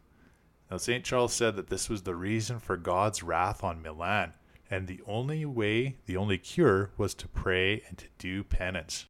Now, 0.70 0.78
St. 0.78 1.04
Charles 1.04 1.34
said 1.34 1.56
that 1.56 1.68
this 1.68 1.90
was 1.90 2.04
the 2.04 2.16
reason 2.16 2.60
for 2.60 2.78
God's 2.78 3.24
wrath 3.24 3.64
on 3.64 3.82
Milan, 3.82 4.34
and 4.70 4.88
the 4.88 5.02
only 5.08 5.44
way, 5.44 5.98
the 6.06 6.18
only 6.18 6.38
cure, 6.38 6.92
was 6.98 7.14
to 7.16 7.28
pray 7.28 7.84
and 7.90 7.98
to 7.98 8.06
do 8.20 8.44
penance. 8.44 9.08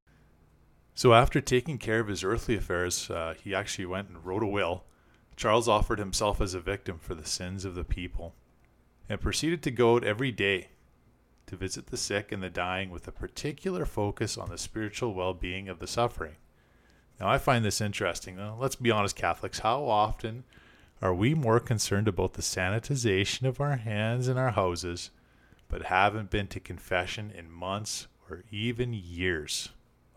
So, 0.93 1.13
after 1.13 1.41
taking 1.41 1.77
care 1.77 1.99
of 1.99 2.07
his 2.07 2.23
earthly 2.23 2.55
affairs, 2.55 3.09
uh, 3.09 3.33
he 3.41 3.55
actually 3.55 3.85
went 3.85 4.09
and 4.09 4.23
wrote 4.25 4.43
a 4.43 4.47
will. 4.47 4.83
Charles 5.35 5.67
offered 5.67 5.99
himself 5.99 6.41
as 6.41 6.53
a 6.53 6.59
victim 6.59 6.99
for 6.99 7.15
the 7.15 7.25
sins 7.25 7.65
of 7.65 7.75
the 7.75 7.83
people 7.83 8.35
and 9.09 9.19
proceeded 9.19 9.63
to 9.63 9.71
go 9.71 9.95
out 9.95 10.03
every 10.03 10.31
day 10.31 10.69
to 11.47 11.55
visit 11.55 11.87
the 11.87 11.97
sick 11.97 12.31
and 12.31 12.41
the 12.41 12.49
dying 12.49 12.89
with 12.89 13.07
a 13.07 13.11
particular 13.11 13.85
focus 13.85 14.37
on 14.37 14.49
the 14.49 14.57
spiritual 14.57 15.13
well 15.13 15.33
being 15.33 15.67
of 15.67 15.79
the 15.79 15.87
suffering. 15.87 16.35
Now, 17.19 17.27
I 17.27 17.37
find 17.37 17.63
this 17.63 17.81
interesting. 17.81 18.37
Now, 18.37 18.57
let's 18.59 18.75
be 18.75 18.91
honest, 18.91 19.15
Catholics, 19.15 19.59
how 19.59 19.83
often 19.85 20.43
are 21.01 21.13
we 21.13 21.33
more 21.33 21.59
concerned 21.59 22.07
about 22.07 22.33
the 22.33 22.41
sanitization 22.41 23.47
of 23.47 23.59
our 23.59 23.77
hands 23.77 24.27
and 24.27 24.39
our 24.39 24.51
houses, 24.51 25.11
but 25.67 25.83
haven't 25.83 26.29
been 26.29 26.47
to 26.47 26.59
confession 26.59 27.31
in 27.31 27.51
months 27.51 28.07
or 28.29 28.43
even 28.51 28.93
years? 28.93 29.69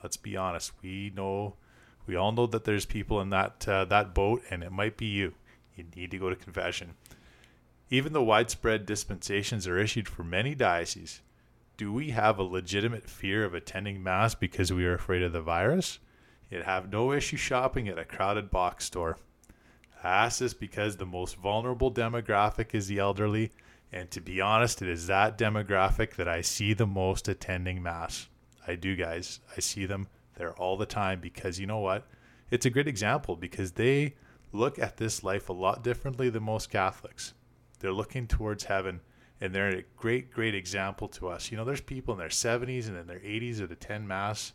Let's 0.05 0.19
be 0.19 0.37
honest. 0.37 0.73
We 0.83 1.11
know, 1.17 1.55
we 2.07 2.15
all 2.15 2.31
know 2.31 2.47
that 2.49 2.65
there's 2.65 2.85
people 2.85 3.23
in 3.23 3.31
that 3.31 3.67
uh, 3.67 3.87
that 3.87 4.15
boat, 4.15 4.43
and 4.51 4.63
it 4.63 4.71
might 4.71 4.99
be 4.99 5.07
you. 5.07 5.33
You 5.77 5.85
need 5.97 6.11
to 6.11 6.19
go 6.19 6.29
to 6.29 6.37
confession. 6.37 6.93
Even 7.89 8.13
though 8.13 8.23
widespread 8.23 8.85
dispensations 8.85 9.67
are 9.67 9.79
issued 9.79 10.07
for 10.07 10.23
many 10.23 10.55
dioceses, 10.55 11.23
do 11.79 11.91
we 11.91 12.11
have 12.11 12.39
a 12.39 12.43
legitimate 12.43 13.09
fear 13.09 13.47
of 13.47 13.55
attending 13.55 14.03
Mass 14.03 14.35
because 14.35 14.71
we 14.71 14.85
are 14.85 14.93
afraid 14.93 15.23
of 15.23 15.33
the 15.33 15.41
virus? 15.41 16.01
You'd 16.51 16.65
have 16.65 16.93
no 16.93 17.11
issue 17.11 17.39
shopping 17.39 17.89
at 17.89 17.99
a 17.99 18.05
crowded 18.05 18.51
box 18.51 18.85
store. 18.85 19.17
I 20.03 20.27
ask 20.27 20.41
this 20.41 20.53
because 20.53 20.99
the 20.99 21.07
most 21.07 21.37
vulnerable 21.37 21.91
demographic 21.91 22.75
is 22.75 22.89
the 22.89 22.99
elderly, 22.99 23.53
and 23.91 24.11
to 24.11 24.21
be 24.21 24.43
honest, 24.43 24.83
it 24.83 24.89
is 24.89 25.07
that 25.07 25.39
demographic 25.39 26.17
that 26.17 26.29
I 26.29 26.43
see 26.43 26.75
the 26.75 26.87
most 26.87 27.27
attending 27.27 27.83
Mass. 27.83 28.29
I 28.67 28.75
do, 28.77 28.97
guys. 28.97 29.41
I 29.57 29.61
see 29.61 29.87
them 29.87 30.09
there 30.37 30.53
all 30.55 30.77
the 30.77 30.87
time 30.87 31.21
because 31.21 31.59
you 31.59 31.67
know 31.67 31.79
what? 31.79 32.07
It's 32.51 32.67
a 32.67 32.71
great 32.71 32.89
example 32.89 33.37
because 33.37 33.73
they 33.73 34.15
look 34.53 34.79
at 34.79 34.97
this 34.97 35.25
life 35.25 35.49
a 35.49 35.53
lot 35.53 35.83
differently 35.83 36.31
than 36.31 36.43
most 36.43 36.71
Catholics. 36.71 37.35
They're 37.81 37.93
looking 37.93 38.27
towards 38.27 38.65
heaven 38.65 39.01
and 39.41 39.55
they're 39.55 39.69
a 39.69 39.85
great, 39.97 40.31
great 40.31 40.55
example 40.55 41.09
to 41.09 41.29
us. 41.29 41.51
You 41.51 41.57
know, 41.57 41.65
there's 41.65 41.81
people 41.81 42.15
in 42.15 42.19
their 42.19 42.29
70s 42.29 42.89
and 42.89 42.97
in 42.97 43.07
their 43.07 43.19
80s 43.19 43.59
that 43.59 43.73
attend 43.73 44.09
Mass 44.09 44.53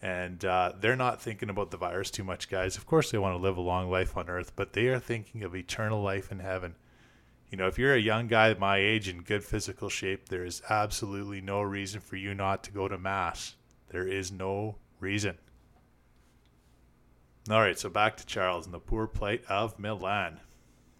and 0.00 0.44
uh, 0.44 0.72
they're 0.80 0.96
not 0.96 1.20
thinking 1.20 1.50
about 1.50 1.70
the 1.70 1.76
virus 1.76 2.10
too 2.10 2.24
much, 2.24 2.48
guys. 2.48 2.76
Of 2.76 2.86
course, 2.86 3.10
they 3.10 3.18
want 3.18 3.36
to 3.36 3.42
live 3.42 3.56
a 3.56 3.62
long 3.62 3.90
life 3.90 4.16
on 4.16 4.28
earth, 4.28 4.52
but 4.54 4.72
they 4.72 4.86
are 4.88 5.00
thinking 5.00 5.42
of 5.42 5.56
eternal 5.56 6.02
life 6.02 6.30
in 6.30 6.38
heaven. 6.38 6.76
You 7.50 7.56
know, 7.56 7.66
if 7.66 7.78
you're 7.78 7.94
a 7.94 8.00
young 8.00 8.26
guy 8.26 8.52
my 8.54 8.76
age 8.76 9.08
in 9.08 9.22
good 9.22 9.42
physical 9.42 9.88
shape, 9.88 10.28
there 10.28 10.44
is 10.44 10.60
absolutely 10.68 11.40
no 11.40 11.62
reason 11.62 12.00
for 12.00 12.16
you 12.16 12.34
not 12.34 12.62
to 12.64 12.72
go 12.72 12.88
to 12.88 12.98
Mass. 12.98 13.56
There 13.90 14.06
is 14.06 14.30
no 14.30 14.76
reason. 15.00 15.38
All 17.50 17.60
right, 17.60 17.78
so 17.78 17.88
back 17.88 18.18
to 18.18 18.26
Charles 18.26 18.66
and 18.66 18.74
the 18.74 18.78
poor 18.78 19.06
plight 19.06 19.42
of 19.48 19.78
Milan. 19.78 20.40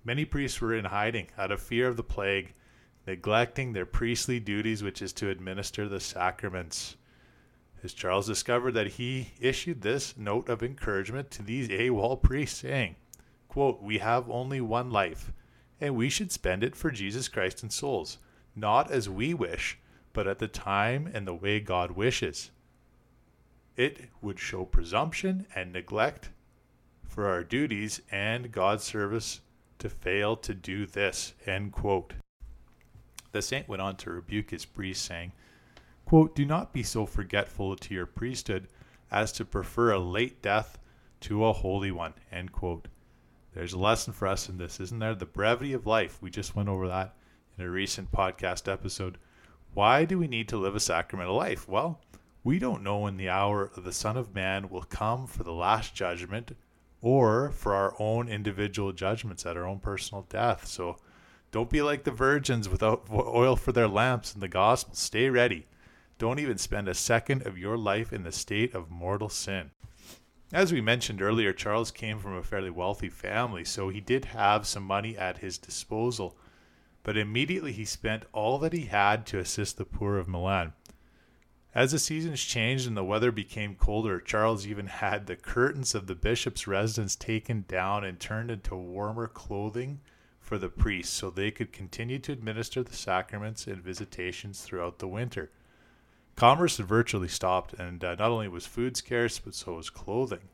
Many 0.04 0.24
priests 0.24 0.58
were 0.62 0.74
in 0.74 0.86
hiding 0.86 1.28
out 1.36 1.52
of 1.52 1.60
fear 1.60 1.86
of 1.86 1.98
the 1.98 2.02
plague, 2.02 2.54
neglecting 3.06 3.74
their 3.74 3.84
priestly 3.84 4.40
duties, 4.40 4.82
which 4.82 5.02
is 5.02 5.12
to 5.14 5.28
administer 5.28 5.86
the 5.86 6.00
sacraments. 6.00 6.96
As 7.82 7.92
Charles 7.92 8.26
discovered 8.26 8.72
that 8.72 8.92
he 8.92 9.32
issued 9.38 9.82
this 9.82 10.16
note 10.16 10.48
of 10.48 10.62
encouragement 10.62 11.30
to 11.32 11.42
these 11.42 11.68
AWOL 11.68 12.22
priests, 12.22 12.60
saying, 12.60 12.96
quote, 13.48 13.82
We 13.82 13.98
have 13.98 14.30
only 14.30 14.62
one 14.62 14.90
life 14.90 15.30
and 15.80 15.94
we 15.94 16.08
should 16.08 16.32
spend 16.32 16.64
it 16.64 16.76
for 16.76 16.90
Jesus 16.90 17.28
Christ 17.28 17.62
and 17.62 17.72
souls, 17.72 18.18
not 18.54 18.90
as 18.90 19.08
we 19.08 19.34
wish, 19.34 19.78
but 20.12 20.26
at 20.26 20.38
the 20.38 20.48
time 20.48 21.08
and 21.12 21.26
the 21.26 21.34
way 21.34 21.60
God 21.60 21.92
wishes. 21.92 22.50
It 23.76 24.08
would 24.20 24.40
show 24.40 24.64
presumption 24.64 25.46
and 25.54 25.72
neglect 25.72 26.30
for 27.04 27.28
our 27.28 27.44
duties 27.44 28.00
and 28.10 28.50
God's 28.50 28.84
service 28.84 29.40
to 29.78 29.88
fail 29.88 30.36
to 30.36 30.54
do 30.54 30.86
this. 30.86 31.34
End 31.46 31.72
quote. 31.72 32.14
The 33.32 33.42
saint 33.42 33.68
went 33.68 33.82
on 33.82 33.96
to 33.96 34.10
rebuke 34.10 34.50
his 34.50 34.64
priest, 34.64 35.04
saying, 35.04 35.32
quote, 36.04 36.34
Do 36.34 36.44
not 36.44 36.72
be 36.72 36.82
so 36.82 37.06
forgetful 37.06 37.76
to 37.76 37.94
your 37.94 38.06
priesthood 38.06 38.68
as 39.10 39.30
to 39.32 39.44
prefer 39.44 39.92
a 39.92 39.98
late 39.98 40.42
death 40.42 40.78
to 41.20 41.44
a 41.44 41.52
holy 41.52 41.90
one. 41.90 42.14
End 42.32 42.52
quote. 42.52 42.88
There's 43.58 43.72
a 43.72 43.78
lesson 43.78 44.12
for 44.12 44.28
us 44.28 44.48
in 44.48 44.56
this, 44.56 44.78
isn't 44.78 45.00
there? 45.00 45.16
The 45.16 45.26
brevity 45.26 45.72
of 45.72 45.84
life. 45.84 46.22
We 46.22 46.30
just 46.30 46.54
went 46.54 46.68
over 46.68 46.86
that 46.86 47.16
in 47.58 47.64
a 47.64 47.68
recent 47.68 48.12
podcast 48.12 48.72
episode. 48.72 49.18
Why 49.74 50.04
do 50.04 50.16
we 50.16 50.28
need 50.28 50.46
to 50.50 50.56
live 50.56 50.76
a 50.76 50.80
sacramental 50.80 51.34
life? 51.34 51.66
Well, 51.66 52.00
we 52.44 52.60
don't 52.60 52.84
know 52.84 52.98
when 52.98 53.16
the 53.16 53.28
hour 53.28 53.72
of 53.74 53.82
the 53.82 53.90
Son 53.90 54.16
of 54.16 54.32
Man 54.32 54.68
will 54.68 54.84
come 54.84 55.26
for 55.26 55.42
the 55.42 55.52
last 55.52 55.92
judgment 55.92 56.56
or 57.00 57.50
for 57.50 57.74
our 57.74 57.96
own 57.98 58.28
individual 58.28 58.92
judgments 58.92 59.44
at 59.44 59.56
our 59.56 59.66
own 59.66 59.80
personal 59.80 60.24
death. 60.28 60.64
So 60.68 60.98
don't 61.50 61.68
be 61.68 61.82
like 61.82 62.04
the 62.04 62.12
virgins 62.12 62.68
without 62.68 63.08
oil 63.10 63.56
for 63.56 63.72
their 63.72 63.88
lamps 63.88 64.36
in 64.36 64.40
the 64.40 64.46
gospel. 64.46 64.94
Stay 64.94 65.30
ready. 65.30 65.66
Don't 66.18 66.38
even 66.38 66.58
spend 66.58 66.86
a 66.86 66.94
second 66.94 67.44
of 67.44 67.58
your 67.58 67.76
life 67.76 68.12
in 68.12 68.22
the 68.22 68.30
state 68.30 68.72
of 68.72 68.88
mortal 68.88 69.28
sin. 69.28 69.72
As 70.52 70.72
we 70.72 70.80
mentioned 70.80 71.20
earlier, 71.20 71.52
Charles 71.52 71.90
came 71.90 72.18
from 72.18 72.34
a 72.34 72.42
fairly 72.42 72.70
wealthy 72.70 73.10
family, 73.10 73.64
so 73.64 73.90
he 73.90 74.00
did 74.00 74.26
have 74.26 74.66
some 74.66 74.82
money 74.82 75.16
at 75.16 75.38
his 75.38 75.58
disposal. 75.58 76.38
But 77.02 77.18
immediately 77.18 77.72
he 77.72 77.84
spent 77.84 78.24
all 78.32 78.58
that 78.60 78.72
he 78.72 78.86
had 78.86 79.26
to 79.26 79.38
assist 79.38 79.76
the 79.76 79.84
poor 79.84 80.16
of 80.16 80.26
Milan. 80.26 80.72
As 81.74 81.92
the 81.92 81.98
seasons 81.98 82.42
changed 82.42 82.86
and 82.86 82.96
the 82.96 83.04
weather 83.04 83.30
became 83.30 83.74
colder, 83.74 84.20
Charles 84.20 84.66
even 84.66 84.86
had 84.86 85.26
the 85.26 85.36
curtains 85.36 85.94
of 85.94 86.06
the 86.06 86.14
bishop's 86.14 86.66
residence 86.66 87.14
taken 87.14 87.66
down 87.68 88.02
and 88.02 88.18
turned 88.18 88.50
into 88.50 88.74
warmer 88.74 89.28
clothing 89.28 90.00
for 90.40 90.56
the 90.56 90.70
priests 90.70 91.14
so 91.14 91.28
they 91.28 91.50
could 91.50 91.72
continue 91.72 92.18
to 92.20 92.32
administer 92.32 92.82
the 92.82 92.96
sacraments 92.96 93.66
and 93.66 93.82
visitations 93.82 94.62
throughout 94.62 94.98
the 94.98 95.08
winter. 95.08 95.50
Commerce 96.38 96.76
had 96.76 96.86
virtually 96.86 97.26
stopped, 97.26 97.72
and 97.74 98.04
uh, 98.04 98.14
not 98.14 98.30
only 98.30 98.46
was 98.46 98.64
food 98.64 98.96
scarce, 98.96 99.40
but 99.40 99.56
so 99.56 99.74
was 99.74 99.90
clothing. 99.90 100.50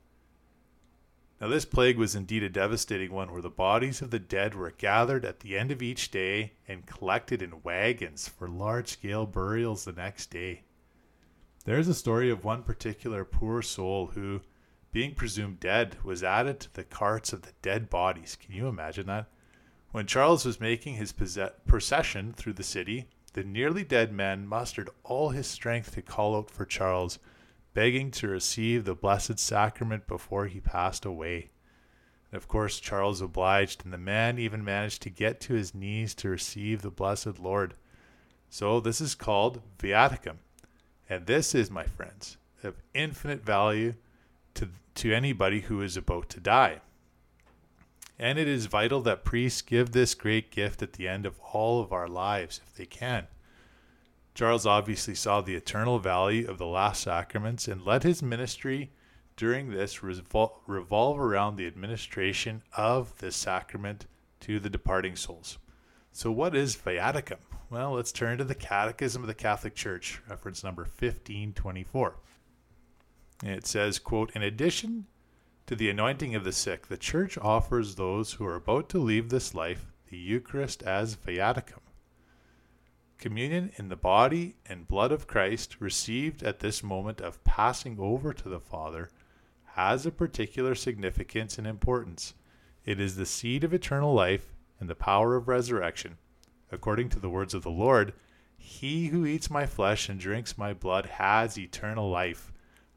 Now, 1.39 1.49
this 1.49 1.67
plague 1.67 1.99
was 1.99 2.15
indeed 2.15 2.43
a 2.43 2.49
devastating 2.49 3.13
one 3.13 3.31
where 3.31 3.43
the 3.43 3.51
bodies 3.51 4.01
of 4.01 4.11
the 4.11 4.19
dead 4.19 4.55
were 4.55 4.71
gathered 4.71 5.27
at 5.27 5.41
the 5.41 5.59
end 5.59 5.71
of 5.71 5.83
each 5.83 6.11
day 6.11 6.55
and 6.67 6.87
collected 6.87 7.43
in 7.43 7.63
wagons 7.63 8.27
for 8.27 8.49
large 8.49 8.89
scale 8.89 9.27
burials 9.27 9.85
the 9.85 9.93
next 9.93 10.31
day. 10.31 10.63
There's 11.67 11.89
a 11.89 11.93
story 11.93 12.31
of 12.31 12.47
one 12.47 12.63
particular 12.63 13.23
poor 13.27 13.61
soul 13.61 14.07
who, 14.07 14.41
being 14.91 15.15
presumed 15.15 15.61
dead, 15.61 15.99
was 16.03 16.25
added 16.25 16.61
to 16.61 16.73
the 16.73 16.85
carts 16.85 17.35
of 17.35 17.43
the 17.43 17.53
dead 17.61 17.91
bodies. 17.91 18.39
Can 18.41 18.55
you 18.55 18.69
imagine 18.69 19.07
that? 19.09 19.27
When 19.91 20.07
Charles 20.07 20.47
was 20.47 20.59
making 20.59 20.95
his 20.95 21.13
procession 21.13 22.33
through 22.33 22.55
the 22.55 22.63
city, 22.63 23.07
the 23.35 23.45
nearly 23.45 23.85
dead 23.85 24.13
man 24.13 24.47
mustered 24.47 24.89
all 25.03 25.31
his 25.31 25.47
strength 25.47 25.95
to 25.95 26.03
call 26.03 26.37
out 26.37 26.51
for 26.51 26.65
Charles, 26.65 27.19
begging 27.75 28.11
to 28.13 28.29
receive 28.29 28.85
the 28.85 28.95
Blessed 28.95 29.39
Sacrament 29.39 30.07
before 30.07 30.47
he 30.47 30.61
passed 30.61 31.05
away. 31.05 31.51
And 32.31 32.37
of 32.37 32.49
course, 32.49 32.81
Charles 32.81 33.21
obliged, 33.21 33.85
and 33.85 33.93
the 33.93 33.99
man 33.99 34.39
even 34.39 34.65
managed 34.65 35.03
to 35.03 35.11
get 35.11 35.41
to 35.43 35.55
his 35.55 35.75
knees 35.75 36.15
to 36.17 36.29
receive 36.29 36.83
the 36.83 36.91
Blessed 36.91 37.41
Lord. 37.41 37.75
So 38.49 38.79
this 38.79 39.01
is 39.01 39.17
called 39.17 39.61
viaticum. 39.79 40.37
And 41.11 41.27
this 41.27 41.55
is, 41.55 41.71
my 41.71 41.85
friends, 41.85 42.37
of 42.63 42.77
infinite 42.95 43.45
value 43.45 43.95
to, 44.55 44.69
to 44.95 45.13
anybody 45.13 45.63
who 45.63 45.83
is 45.83 45.97
about 45.97 46.29
to 46.31 46.41
die. 46.41 46.81
And 48.19 48.39
it 48.39 48.47
is 48.47 48.67
vital 48.67 49.01
that 49.03 49.25
priests 49.25 49.63
give 49.63 49.91
this 49.91 50.15
great 50.15 50.51
gift 50.51 50.83
at 50.83 50.93
the 50.95 51.09
end 51.09 51.27
of 51.27 51.41
all 51.53 51.81
of 51.81 51.93
our 51.93 52.09
lives 52.09 52.61
if 52.65 52.75
they 52.75 52.87
can. 52.87 53.27
Charles 54.35 54.67
obviously 54.67 55.15
saw 55.15 55.41
the 55.41 55.55
eternal 55.55 55.99
value 55.99 56.49
of 56.49 56.59
the 56.59 56.67
last 56.67 57.03
sacraments 57.03 57.69
and 57.69 57.85
let 57.85 58.03
his 58.03 58.23
ministry 58.23 58.91
during 59.37 59.71
this 59.71 59.99
revol- 59.99 60.59
revolve 60.67 61.19
around 61.19 61.57
the 61.57 61.67
administration 61.67 62.63
of 62.77 63.17
this 63.19 63.37
sacrament 63.37 64.07
to 64.41 64.59
the 64.59 64.71
departing 64.71 65.17
souls. 65.17 65.59
So, 66.13 66.31
what 66.31 66.55
is 66.55 66.77
viaticum? 66.77 67.39
Well, 67.71 67.93
let's 67.93 68.13
turn 68.13 68.39
to 68.39 68.45
the 68.45 68.55
Catechism 68.55 69.23
of 69.23 69.27
the 69.27 69.35
Catholic 69.35 69.75
Church, 69.75 70.21
reference 70.29 70.63
number 70.63 70.83
1524. 70.83 72.17
It 73.43 73.67
says, 73.67 73.99
quote, 73.99 74.31
In 74.35 74.43
addition 74.43 75.07
to 75.67 75.75
the 75.75 75.89
anointing 75.89 76.35
of 76.35 76.45
the 76.45 76.53
sick, 76.53 76.89
the 76.89 76.97
Church 76.97 77.39
offers 77.39 77.95
those 77.95 78.35
who 78.35 78.45
are 78.45 78.57
about 78.57 78.89
to 78.91 78.99
leave 78.99 79.31
this 79.31 79.55
life 79.55 79.87
the 80.11 80.17
Eucharist 80.19 80.83
as 80.83 81.17
viaticum. 81.17 81.81
Communion 83.17 83.73
in 83.77 83.89
the 83.89 83.97
body 83.97 84.57
and 84.67 84.87
blood 84.87 85.11
of 85.11 85.27
Christ, 85.27 85.81
received 85.81 86.43
at 86.43 86.61
this 86.61 86.83
moment 86.83 87.23
of 87.23 87.43
passing 87.45 87.97
over 87.99 88.35
to 88.35 88.49
the 88.51 88.61
Father, 88.61 89.09
has 89.73 90.05
a 90.05 90.11
particular 90.11 90.75
significance 90.75 91.57
and 91.57 91.67
importance. 91.67 92.35
It 92.85 93.01
is 93.01 93.17
the 93.17 93.25
seed 93.25 93.65
of 93.65 93.73
eternal 93.73 94.13
life 94.13 94.53
and 94.79 94.91
the 94.91 94.95
power 94.95 95.35
of 95.35 95.49
resurrection. 95.49 96.19
According 96.71 97.09
to 97.11 97.19
the 97.19 97.31
words 97.31 97.55
of 97.55 97.63
the 97.63 97.71
Lord, 97.71 98.13
He 98.59 99.07
who 99.07 99.25
eats 99.25 99.51
my 99.51 99.65
flesh 99.65 100.11
and 100.11 100.21
drinks 100.21 100.59
my 100.59 100.75
blood 100.75 101.07
has 101.07 101.59
eternal 101.59 102.11
life. 102.11 102.53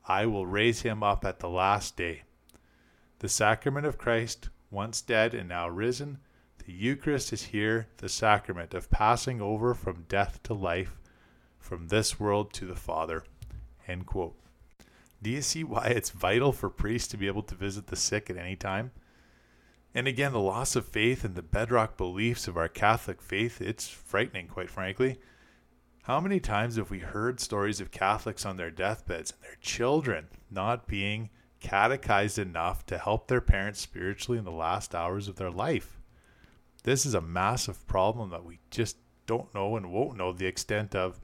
I 0.06 0.26
will 0.26 0.46
raise 0.46 0.82
him 0.82 1.02
up 1.02 1.24
at 1.24 1.40
the 1.40 1.50
last 1.50 1.96
day. 1.96 2.24
The 3.20 3.30
sacrament 3.30 3.86
of 3.86 3.98
Christ, 3.98 4.50
once 4.70 5.02
dead 5.02 5.34
and 5.34 5.50
now 5.50 5.68
risen, 5.68 6.20
the 6.66 6.72
Eucharist 6.72 7.34
is 7.34 7.46
here, 7.46 7.88
the 7.98 8.10
sacrament 8.10 8.74
of 8.74 8.92
passing 8.92 9.42
over 9.42 9.74
from 9.74 10.06
death 10.08 10.44
to 10.44 10.54
life, 10.54 11.00
from 11.58 11.88
this 11.88 12.20
world 12.20 12.54
to 12.54 12.66
the 12.66 12.76
Father. 12.76 13.24
End 13.88 14.06
quote. 14.06 14.36
Do 15.24 15.32
you 15.32 15.42
see 15.42 15.64
why 15.64 15.88
it's 15.88 16.12
vital 16.12 16.52
for 16.52 16.70
priests 16.70 17.08
to 17.10 17.18
be 17.18 17.26
able 17.26 17.42
to 17.44 17.56
visit 17.56 17.88
the 17.88 17.96
sick 17.96 18.30
at 18.30 18.38
any 18.38 18.56
time? 18.56 18.92
And 19.96 20.08
again, 20.08 20.32
the 20.32 20.40
loss 20.40 20.76
of 20.76 20.86
faith 20.86 21.24
and 21.24 21.34
the 21.34 21.42
bedrock 21.42 21.98
beliefs 21.98 22.48
of 22.48 22.56
our 22.56 22.68
Catholic 22.68 23.20
faith, 23.20 23.62
it's 23.62 23.88
frightening, 23.88 24.48
quite 24.48 24.70
frankly. 24.70 25.18
How 26.04 26.20
many 26.20 26.40
times 26.40 26.76
have 26.76 26.92
we 26.92 27.00
heard 27.00 27.40
stories 27.40 27.82
of 27.82 27.90
Catholics 27.90 28.46
on 28.46 28.58
their 28.58 28.70
deathbeds 28.70 29.32
and 29.32 29.42
their 29.42 29.58
children 29.60 30.28
not 30.52 30.88
being 30.88 31.32
catechized 31.60 32.40
enough 32.40 32.86
to 32.88 32.98
help 32.98 33.28
their 33.28 33.42
parents 33.42 33.82
spiritually 33.82 34.38
in 34.38 34.46
the 34.46 34.52
last 34.52 34.96
hours 34.96 35.28
of 35.28 35.36
their 35.36 35.52
life? 35.52 35.98
This 36.84 37.06
is 37.06 37.14
a 37.14 37.22
massive 37.22 37.86
problem 37.88 38.30
that 38.30 38.46
we 38.46 38.60
just 38.72 38.98
don't 39.26 39.54
know 39.54 39.76
and 39.76 39.92
won't 39.92 40.18
know 40.18 40.32
the 40.32 40.46
extent 40.46 40.96
of 40.96 41.20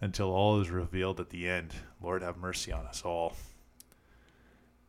until 0.00 0.30
all 0.30 0.60
is 0.60 0.70
revealed 0.70 1.20
at 1.20 1.30
the 1.30 1.48
end. 1.48 1.72
Lord 2.02 2.22
have 2.22 2.36
mercy 2.36 2.72
on 2.72 2.86
us 2.86 3.02
all. 3.04 3.34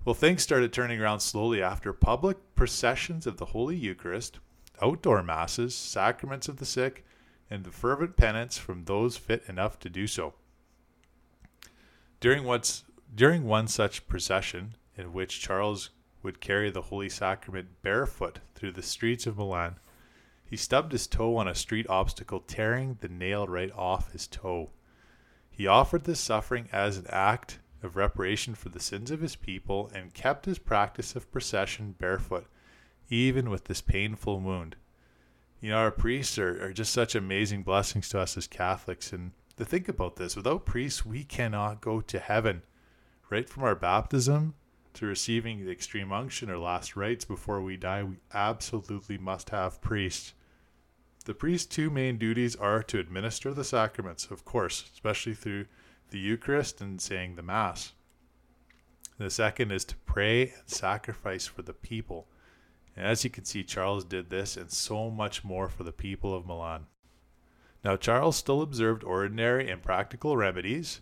Well, 0.04 0.16
things 0.16 0.44
started 0.44 0.72
turning 0.72 1.02
around 1.02 1.22
slowly 1.22 1.64
after 1.64 1.94
public 1.94 2.38
processions 2.56 3.26
of 3.26 3.38
the 3.38 3.46
Holy 3.46 3.76
Eucharist, 3.76 4.40
outdoor 4.82 5.24
masses, 5.24 5.74
sacraments 5.74 6.48
of 6.48 6.58
the 6.58 6.66
sick, 6.66 7.06
and 7.50 7.64
the 7.64 7.72
fervent 7.72 8.16
penance 8.18 8.58
from 8.58 8.86
those 8.86 9.18
fit 9.18 9.44
enough 9.48 9.80
to 9.80 9.90
do 9.90 10.06
so. 10.08 10.34
During 12.20 12.44
what's 12.44 12.84
during 13.14 13.46
one 13.46 13.68
such 13.68 14.08
procession, 14.08 14.76
in 14.98 15.14
which 15.14 15.42
Charles 15.42 15.90
would 16.24 16.42
carry 16.42 16.70
the 16.70 16.84
Holy 16.84 17.10
Sacrament 17.10 17.82
barefoot 17.82 18.40
through 18.56 18.72
the 18.72 18.82
streets 18.82 19.28
of 19.28 19.38
Milan, 19.38 19.76
he 20.46 20.58
stubbed 20.58 20.92
his 20.92 21.08
toe 21.08 21.38
on 21.38 21.48
a 21.48 21.56
street 21.56 21.88
obstacle, 21.90 22.40
tearing 22.40 22.98
the 23.02 23.10
nail 23.10 23.48
right 23.48 23.72
off 23.72 24.12
his 24.12 24.28
toe. 24.28 24.70
He 25.50 25.68
offered 25.68 26.04
this 26.04 26.20
suffering 26.20 26.70
as 26.72 26.98
an 26.98 27.08
act 27.10 27.60
of 27.82 27.96
reparation 27.96 28.56
for 28.56 28.70
the 28.70 28.80
sins 28.80 29.12
of 29.12 29.22
his 29.22 29.36
people 29.36 29.90
and 29.94 30.14
kept 30.14 30.46
his 30.46 30.60
practice 30.60 31.16
of 31.16 31.32
procession 31.32 31.96
barefoot, 31.98 32.48
even 33.10 33.50
with 33.50 33.66
this 33.66 33.82
painful 33.82 34.40
wound. 34.40 34.76
You 35.62 35.72
know, 35.72 35.78
our 35.78 35.92
priests 35.92 36.38
are, 36.38 36.64
are 36.64 36.74
just 36.74 36.94
such 36.94 37.16
amazing 37.16 37.64
blessings 37.64 38.10
to 38.10 38.20
us 38.20 38.38
as 38.38 38.48
Catholics. 38.48 39.12
And 39.14 39.32
to 39.58 39.66
think 39.66 39.88
about 39.88 40.18
this, 40.18 40.36
without 40.36 40.66
priests, 40.66 41.06
we 41.06 41.24
cannot 41.24 41.82
go 41.82 42.02
to 42.02 42.20
heaven. 42.20 42.64
Right 43.30 43.50
from 43.50 43.64
our 43.64 43.76
baptism 43.76 44.54
to 44.96 45.06
receiving 45.06 45.64
the 45.66 45.72
extreme 45.72 46.12
unction 46.12 46.50
or 46.50 46.58
last 46.58 46.96
rites 46.96 47.26
before 47.26 47.62
we 47.62 47.78
die, 47.78 48.04
we 48.04 48.18
absolutely 48.34 49.18
must 49.18 49.50
have 49.52 49.82
priests. 49.82 50.34
The 51.26 51.34
priest's 51.34 51.68
two 51.68 51.90
main 51.90 52.18
duties 52.18 52.56
are 52.56 52.84
to 52.84 53.00
administer 53.00 53.54
the 53.54 53.64
sacraments, 53.64 54.26
of 54.30 54.46
course, 54.46 54.90
especially 54.94 55.34
through 55.34 55.66
the 56.12 56.20
Eucharist 56.20 56.82
and 56.82 57.02
saying 57.02 57.36
the 57.36 57.42
Mass. 57.42 57.94
The 59.18 59.30
second 59.30 59.72
is 59.72 59.86
to 59.86 59.96
pray 60.06 60.44
and 60.44 60.68
sacrifice 60.68 61.48
for 61.48 61.62
the 61.62 61.74
people. 61.74 62.28
And 62.96 63.06
as 63.06 63.24
you 63.24 63.30
can 63.30 63.46
see, 63.46 63.64
Charles 63.64 64.06
did 64.06 64.30
this 64.30 64.56
and 64.56 64.72
so 64.72 65.10
much 65.10 65.44
more 65.44 65.70
for 65.70 65.84
the 65.84 65.92
people 65.92 66.34
of 66.36 66.46
Milan. 66.46 66.86
Now, 67.84 67.96
Charles 67.96 68.36
still 68.36 68.62
observed 68.62 69.04
ordinary 69.04 69.70
and 69.70 69.82
practical 69.82 70.38
remedies. 70.38 71.02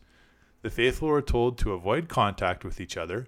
The 0.62 0.70
faithful 0.70 1.08
were 1.10 1.22
told 1.22 1.58
to 1.60 1.74
avoid 1.74 2.08
contact 2.08 2.64
with 2.64 2.80
each 2.80 2.98
other. 2.98 3.28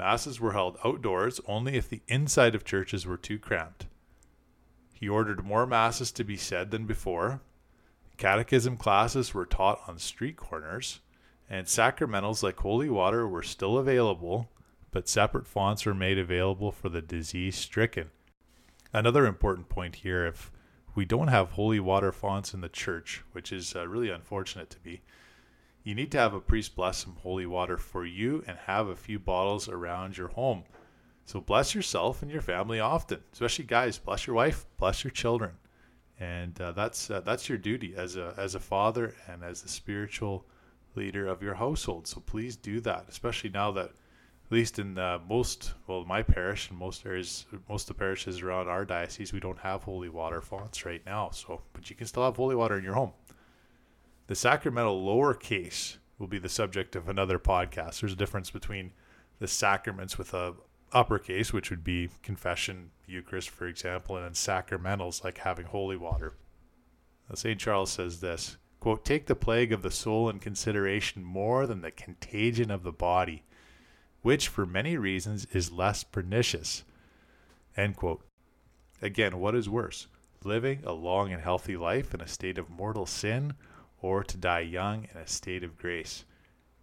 Masses 0.00 0.40
were 0.40 0.54
held 0.54 0.78
outdoors 0.82 1.42
only 1.44 1.76
if 1.76 1.86
the 1.86 2.00
inside 2.08 2.54
of 2.54 2.64
churches 2.64 3.04
were 3.04 3.18
too 3.18 3.38
cramped. 3.38 3.86
He 4.94 5.06
ordered 5.06 5.44
more 5.44 5.66
masses 5.66 6.10
to 6.12 6.24
be 6.24 6.38
said 6.38 6.70
than 6.70 6.86
before. 6.86 7.42
Catechism 8.16 8.78
classes 8.78 9.34
were 9.34 9.44
taught 9.44 9.82
on 9.86 9.98
street 9.98 10.38
corners 10.38 11.00
and 11.50 11.66
sacramentals 11.66 12.42
like 12.42 12.58
holy 12.60 12.88
water 12.88 13.28
were 13.28 13.42
still 13.42 13.76
available, 13.76 14.48
but 14.90 15.06
separate 15.06 15.46
fonts 15.46 15.84
were 15.84 15.92
made 15.92 16.18
available 16.18 16.72
for 16.72 16.88
the 16.88 17.02
disease 17.02 17.56
stricken. 17.56 18.10
Another 18.94 19.26
important 19.26 19.68
point 19.68 19.96
here 19.96 20.24
if 20.24 20.50
we 20.94 21.04
don't 21.04 21.28
have 21.28 21.50
holy 21.50 21.78
water 21.78 22.10
fonts 22.10 22.54
in 22.54 22.62
the 22.62 22.70
church, 22.70 23.22
which 23.32 23.52
is 23.52 23.76
uh, 23.76 23.86
really 23.86 24.08
unfortunate 24.08 24.70
to 24.70 24.78
be, 24.78 25.02
you 25.90 25.96
need 25.96 26.12
to 26.12 26.18
have 26.18 26.34
a 26.34 26.40
priest 26.40 26.76
bless 26.76 26.98
some 26.98 27.16
holy 27.24 27.46
water 27.46 27.76
for 27.76 28.06
you 28.06 28.44
and 28.46 28.56
have 28.58 28.86
a 28.86 28.94
few 28.94 29.18
bottles 29.18 29.68
around 29.68 30.16
your 30.16 30.28
home. 30.28 30.62
So 31.24 31.40
bless 31.40 31.74
yourself 31.74 32.22
and 32.22 32.30
your 32.30 32.42
family 32.42 32.78
often, 32.78 33.18
especially 33.32 33.64
guys. 33.64 33.98
Bless 33.98 34.24
your 34.24 34.36
wife, 34.36 34.66
bless 34.76 35.02
your 35.02 35.10
children, 35.10 35.50
and 36.20 36.58
uh, 36.60 36.70
that's 36.70 37.10
uh, 37.10 37.22
that's 37.22 37.48
your 37.48 37.58
duty 37.58 37.94
as 37.96 38.14
a 38.14 38.34
as 38.38 38.54
a 38.54 38.60
father 38.60 39.16
and 39.26 39.42
as 39.42 39.64
a 39.64 39.68
spiritual 39.68 40.46
leader 40.94 41.26
of 41.26 41.42
your 41.42 41.54
household. 41.54 42.06
So 42.06 42.20
please 42.20 42.54
do 42.54 42.78
that, 42.82 43.06
especially 43.08 43.50
now 43.50 43.72
that, 43.72 43.86
at 43.86 44.52
least 44.52 44.78
in 44.78 44.96
uh, 44.96 45.18
most, 45.28 45.74
well, 45.88 46.04
my 46.04 46.22
parish 46.22 46.70
and 46.70 46.78
most 46.78 47.04
areas, 47.04 47.46
most 47.68 47.90
of 47.90 47.96
the 47.96 47.98
parishes 47.98 48.42
around 48.42 48.68
our 48.68 48.84
diocese, 48.84 49.32
we 49.32 49.40
don't 49.40 49.58
have 49.58 49.82
holy 49.82 50.08
water 50.08 50.40
fonts 50.40 50.86
right 50.86 51.04
now. 51.04 51.30
So, 51.30 51.62
but 51.72 51.90
you 51.90 51.96
can 51.96 52.06
still 52.06 52.24
have 52.24 52.36
holy 52.36 52.54
water 52.54 52.78
in 52.78 52.84
your 52.84 52.94
home. 52.94 53.12
The 54.30 54.36
sacramental 54.36 55.04
lowercase 55.04 55.96
will 56.20 56.28
be 56.28 56.38
the 56.38 56.48
subject 56.48 56.94
of 56.94 57.08
another 57.08 57.40
podcast. 57.40 57.98
There's 57.98 58.12
a 58.12 58.16
difference 58.16 58.48
between 58.48 58.92
the 59.40 59.48
sacraments 59.48 60.18
with 60.18 60.32
a 60.34 60.54
uppercase, 60.92 61.52
which 61.52 61.68
would 61.68 61.82
be 61.82 62.10
confession, 62.22 62.92
Eucharist, 63.08 63.50
for 63.50 63.66
example, 63.66 64.14
and 64.16 64.24
then 64.24 64.34
sacramentals 64.34 65.24
like 65.24 65.38
having 65.38 65.66
holy 65.66 65.96
water. 65.96 66.34
St. 67.34 67.58
Charles 67.58 67.90
says 67.90 68.20
this 68.20 68.56
Quote, 68.78 69.04
take 69.04 69.26
the 69.26 69.34
plague 69.34 69.72
of 69.72 69.82
the 69.82 69.90
soul 69.90 70.28
in 70.28 70.38
consideration 70.38 71.24
more 71.24 71.66
than 71.66 71.80
the 71.80 71.90
contagion 71.90 72.70
of 72.70 72.84
the 72.84 72.92
body, 72.92 73.42
which 74.22 74.46
for 74.46 74.64
many 74.64 74.96
reasons 74.96 75.44
is 75.46 75.72
less 75.72 76.04
pernicious. 76.04 76.84
End 77.76 77.96
quote. 77.96 78.22
Again, 79.02 79.40
what 79.40 79.56
is 79.56 79.68
worse, 79.68 80.06
living 80.44 80.82
a 80.84 80.92
long 80.92 81.32
and 81.32 81.42
healthy 81.42 81.76
life 81.76 82.14
in 82.14 82.20
a 82.20 82.28
state 82.28 82.58
of 82.58 82.70
mortal 82.70 83.06
sin, 83.06 83.54
or 84.02 84.24
to 84.24 84.36
die 84.36 84.60
young 84.60 85.06
in 85.12 85.20
a 85.20 85.26
state 85.26 85.64
of 85.64 85.78
grace? 85.78 86.24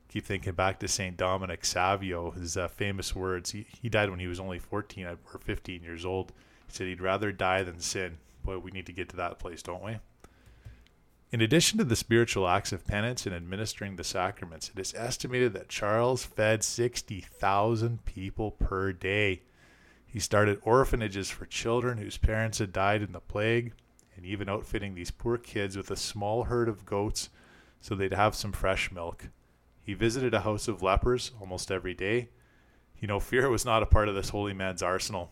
Keep 0.09 0.25
thinking 0.25 0.53
back 0.53 0.79
to 0.79 0.87
St. 0.87 1.17
Dominic 1.17 1.65
Savio, 1.65 2.31
his 2.31 2.55
uh, 2.55 2.67
famous 2.69 3.15
words. 3.15 3.51
He, 3.51 3.67
he 3.81 3.89
died 3.89 4.09
when 4.09 4.19
he 4.19 4.27
was 4.27 4.39
only 4.39 4.59
14 4.59 5.05
or 5.05 5.17
15 5.39 5.83
years 5.83 6.05
old. 6.05 6.31
He 6.67 6.73
said 6.73 6.87
he'd 6.87 7.01
rather 7.01 7.31
die 7.31 7.63
than 7.63 7.79
sin. 7.79 8.17
Boy, 8.43 8.59
we 8.59 8.71
need 8.71 8.85
to 8.85 8.93
get 8.93 9.09
to 9.09 9.17
that 9.17 9.39
place, 9.39 9.61
don't 9.61 9.83
we? 9.83 9.97
In 11.29 11.41
addition 11.41 11.77
to 11.77 11.83
the 11.83 11.97
spiritual 11.97 12.47
acts 12.47 12.71
of 12.71 12.87
penance 12.87 13.25
and 13.25 13.35
administering 13.35 13.97
the 13.97 14.03
sacraments, 14.05 14.71
it 14.73 14.79
is 14.79 14.93
estimated 14.93 15.51
that 15.53 15.67
Charles 15.67 16.23
fed 16.23 16.63
60,000 16.63 18.05
people 18.05 18.51
per 18.51 18.93
day. 18.93 19.41
He 20.05 20.19
started 20.19 20.61
orphanages 20.63 21.29
for 21.29 21.45
children 21.45 21.97
whose 21.97 22.17
parents 22.17 22.59
had 22.59 22.71
died 22.71 23.01
in 23.01 23.11
the 23.11 23.19
plague, 23.19 23.73
and 24.17 24.25
even 24.25 24.49
outfitting 24.49 24.95
these 24.95 25.11
poor 25.11 25.37
kids 25.37 25.77
with 25.77 25.89
a 25.89 25.95
small 25.95 26.45
herd 26.45 26.67
of 26.67 26.85
goats 26.85 27.29
so 27.79 27.95
they'd 27.95 28.13
have 28.13 28.35
some 28.35 28.51
fresh 28.51 28.91
milk. 28.91 29.29
He 29.81 29.93
visited 29.93 30.33
a 30.33 30.41
house 30.41 30.67
of 30.67 30.81
lepers 30.81 31.31
almost 31.39 31.71
every 31.71 31.93
day. 31.93 32.29
You 32.99 33.07
know, 33.07 33.19
fear 33.19 33.49
was 33.49 33.63
not 33.63 33.83
a 33.83 33.85
part 33.85 34.09
of 34.09 34.15
this 34.15 34.29
holy 34.29 34.53
man's 34.53 34.83
arsenal, 34.83 35.31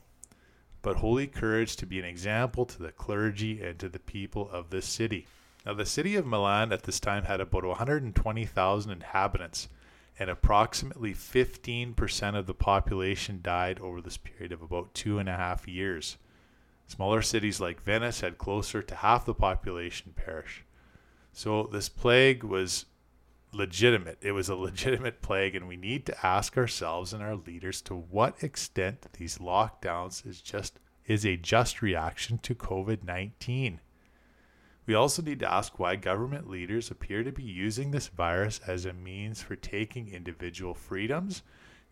but 0.81 0.97
holy 0.97 1.27
courage 1.27 1.75
to 1.77 1.85
be 1.85 1.99
an 1.99 2.05
example 2.05 2.65
to 2.65 2.81
the 2.81 2.91
clergy 2.91 3.61
and 3.61 3.77
to 3.79 3.89
the 3.89 3.99
people 3.99 4.49
of 4.51 4.69
this 4.69 4.85
city. 4.85 5.27
Now, 5.65 5.73
the 5.73 5.85
city 5.85 6.15
of 6.15 6.27
Milan 6.27 6.71
at 6.71 6.83
this 6.83 6.99
time 6.99 7.23
had 7.23 7.41
about 7.41 7.65
120,000 7.65 8.91
inhabitants, 8.91 9.67
and 10.19 10.29
approximately 10.29 11.13
15% 11.13 12.37
of 12.37 12.45
the 12.45 12.53
population 12.53 13.39
died 13.41 13.79
over 13.79 13.99
this 13.99 14.17
period 14.17 14.51
of 14.51 14.61
about 14.61 14.93
two 14.93 15.17
and 15.17 15.27
a 15.27 15.35
half 15.35 15.67
years. 15.67 16.17
Smaller 16.87 17.21
cities 17.21 17.59
like 17.59 17.83
Venice 17.83 18.21
had 18.21 18.37
closer 18.37 18.81
to 18.81 18.95
half 18.95 19.25
the 19.25 19.33
population 19.33 20.13
perish. 20.15 20.63
So, 21.33 21.63
this 21.71 21.89
plague 21.89 22.43
was 22.43 22.85
legitimate. 23.51 24.17
It 24.21 24.33
was 24.33 24.49
a 24.49 24.55
legitimate 24.67 25.21
plague, 25.21 25.55
and 25.55 25.67
we 25.67 25.77
need 25.77 26.05
to 26.05 26.25
ask 26.25 26.57
ourselves 26.57 27.13
and 27.13 27.23
our 27.23 27.35
leaders 27.35 27.81
to 27.83 27.95
what 27.95 28.43
extent 28.43 29.07
these 29.13 29.39
lockdowns 29.39 30.25
is 30.25 30.41
just 30.41 30.79
is 31.05 31.25
a 31.25 31.37
just 31.37 31.81
reaction 31.81 32.37
to 32.39 32.55
COVID 32.55 33.03
nineteen. 33.03 33.79
We 34.85 34.93
also 34.93 35.23
need 35.23 35.39
to 35.39 35.51
ask 35.51 35.79
why 35.79 35.95
government 35.95 36.47
leaders 36.47 36.91
appear 36.91 37.23
to 37.23 37.31
be 37.31 37.43
using 37.43 37.89
this 37.89 38.07
virus 38.07 38.59
as 38.67 38.85
a 38.85 38.93
means 38.93 39.41
for 39.41 39.55
taking 39.55 40.09
individual 40.09 40.75
freedoms, 40.75 41.41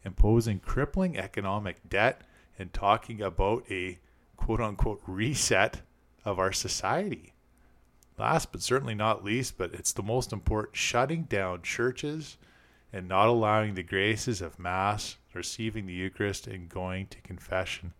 imposing 0.03 0.59
crippling 0.59 1.17
economic 1.17 1.89
debt, 1.89 2.21
and 2.59 2.71
talking 2.71 3.19
about 3.21 3.65
a 3.71 3.99
quote 4.43 4.59
unquote 4.59 5.01
reset 5.07 5.81
of 6.25 6.37
our 6.37 6.51
society. 6.51 7.33
Last 8.17 8.51
but 8.51 8.61
certainly 8.61 8.93
not 8.93 9.23
least, 9.23 9.57
but 9.57 9.73
it's 9.73 9.93
the 9.93 10.03
most 10.03 10.33
important, 10.33 10.75
shutting 10.75 11.23
down 11.23 11.61
churches 11.61 12.37
and 12.91 13.07
not 13.07 13.27
allowing 13.27 13.73
the 13.73 13.83
graces 13.83 14.41
of 14.41 14.59
Mass, 14.59 15.15
receiving 15.33 15.85
the 15.87 15.93
Eucharist, 15.93 16.45
and 16.45 16.69
going 16.69 17.07
to 17.07 17.21
confession. 17.21 17.93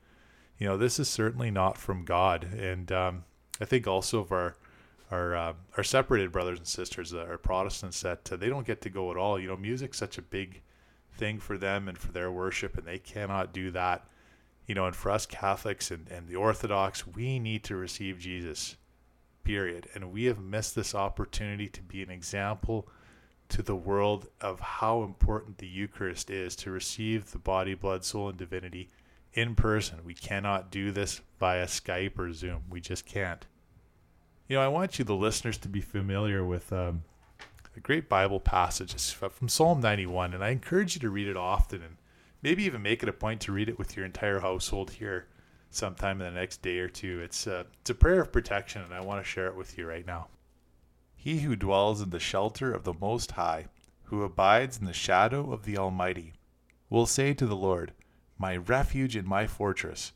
You 0.59 0.67
know, 0.67 0.77
this 0.77 0.99
is 0.99 1.09
certainly 1.09 1.49
not 1.49 1.77
from 1.77 2.05
God. 2.05 2.43
And 2.43 2.91
um, 2.91 3.23
I 3.59 3.65
think 3.65 3.87
also 3.87 4.19
of 4.19 4.31
our 4.31 4.55
our 5.11 5.35
uh, 5.35 5.53
our 5.77 5.83
separated 5.83 6.31
brothers 6.31 6.59
and 6.59 6.67
sisters, 6.67 7.13
uh, 7.13 7.25
our 7.29 7.37
Protestants, 7.37 8.01
that 8.01 8.31
uh, 8.31 8.35
they 8.35 8.49
don't 8.49 8.67
get 8.67 8.81
to 8.81 8.89
go 8.89 9.11
at 9.11 9.17
all. 9.17 9.39
You 9.39 9.47
know, 9.47 9.57
music's 9.57 9.97
such 9.97 10.17
a 10.17 10.21
big 10.21 10.61
thing 11.15 11.39
for 11.39 11.57
them 11.57 11.87
and 11.87 11.97
for 11.97 12.11
their 12.11 12.31
worship, 12.31 12.77
and 12.77 12.85
they 12.85 12.99
cannot 12.99 13.53
do 13.53 13.71
that. 13.71 14.05
You 14.67 14.75
know, 14.75 14.85
and 14.85 14.95
for 14.95 15.11
us 15.11 15.25
Catholics 15.25 15.91
and, 15.91 16.09
and 16.09 16.27
the 16.27 16.35
Orthodox, 16.35 17.05
we 17.05 17.39
need 17.39 17.63
to 17.65 17.75
receive 17.75 18.19
Jesus, 18.19 18.77
period. 19.43 19.87
And 19.93 20.11
we 20.11 20.25
have 20.25 20.39
missed 20.39 20.75
this 20.75 20.95
opportunity 20.95 21.67
to 21.69 21.81
be 21.81 22.01
an 22.01 22.09
example 22.09 22.87
to 23.49 23.61
the 23.61 23.75
world 23.75 24.27
of 24.41 24.59
how 24.59 25.03
important 25.03 25.57
the 25.57 25.67
Eucharist 25.67 26.29
is 26.29 26.55
to 26.55 26.71
receive 26.71 27.31
the 27.31 27.37
body, 27.37 27.73
blood, 27.73 28.05
soul, 28.05 28.29
and 28.29 28.37
divinity 28.37 28.89
in 29.33 29.55
person. 29.55 29.99
We 30.03 30.13
cannot 30.13 30.71
do 30.71 30.91
this 30.91 31.21
via 31.39 31.65
Skype 31.65 32.17
or 32.17 32.31
Zoom. 32.31 32.63
We 32.69 32.79
just 32.79 33.05
can't. 33.05 33.45
You 34.47 34.57
know, 34.57 34.63
I 34.63 34.67
want 34.67 34.97
you, 34.97 35.05
the 35.05 35.15
listeners, 35.15 35.57
to 35.59 35.69
be 35.69 35.81
familiar 35.81 36.43
with 36.43 36.71
um, 36.71 37.03
a 37.75 37.79
great 37.79 38.09
Bible 38.09 38.39
passage 38.39 38.93
it's 38.93 39.11
from 39.11 39.47
Psalm 39.47 39.81
91, 39.81 40.33
and 40.33 40.43
I 40.43 40.49
encourage 40.49 40.95
you 40.95 41.01
to 41.01 41.09
read 41.09 41.27
it 41.27 41.37
often 41.37 41.81
and 41.81 41.97
maybe 42.43 42.63
even 42.65 42.81
make 42.81 43.01
it 43.01 43.09
a 43.09 43.13
point 43.13 43.41
to 43.41 43.53
read 43.53 43.69
it 43.69 43.79
with 43.79 43.95
your 43.95 44.05
entire 44.05 44.41
household 44.41 44.91
here 44.91 45.27
sometime 45.69 46.21
in 46.21 46.31
the 46.31 46.39
next 46.39 46.61
day 46.61 46.77
or 46.77 46.89
two. 46.89 47.21
It's 47.21 47.47
a, 47.47 47.65
it's 47.81 47.89
a 47.89 47.95
prayer 47.95 48.21
of 48.21 48.31
protection, 48.31 48.83
and 48.83 48.93
I 48.93 49.01
want 49.01 49.23
to 49.23 49.29
share 49.29 49.47
it 49.47 49.55
with 49.55 49.77
you 49.77 49.87
right 49.87 50.05
now. 50.05 50.27
He 51.15 51.39
who 51.39 51.55
dwells 51.55 52.01
in 52.01 52.09
the 52.09 52.19
shelter 52.19 52.73
of 52.73 52.83
the 52.83 52.93
Most 52.93 53.31
High, 53.31 53.67
who 54.03 54.23
abides 54.23 54.77
in 54.77 54.85
the 54.85 54.93
shadow 54.93 55.51
of 55.51 55.63
the 55.63 55.77
Almighty, 55.77 56.33
will 56.89 57.05
say 57.05 57.33
to 57.33 57.47
the 57.47 57.55
Lord, 57.55 57.93
My 58.37 58.57
refuge 58.57 59.15
and 59.15 59.27
my 59.27 59.47
fortress, 59.47 60.11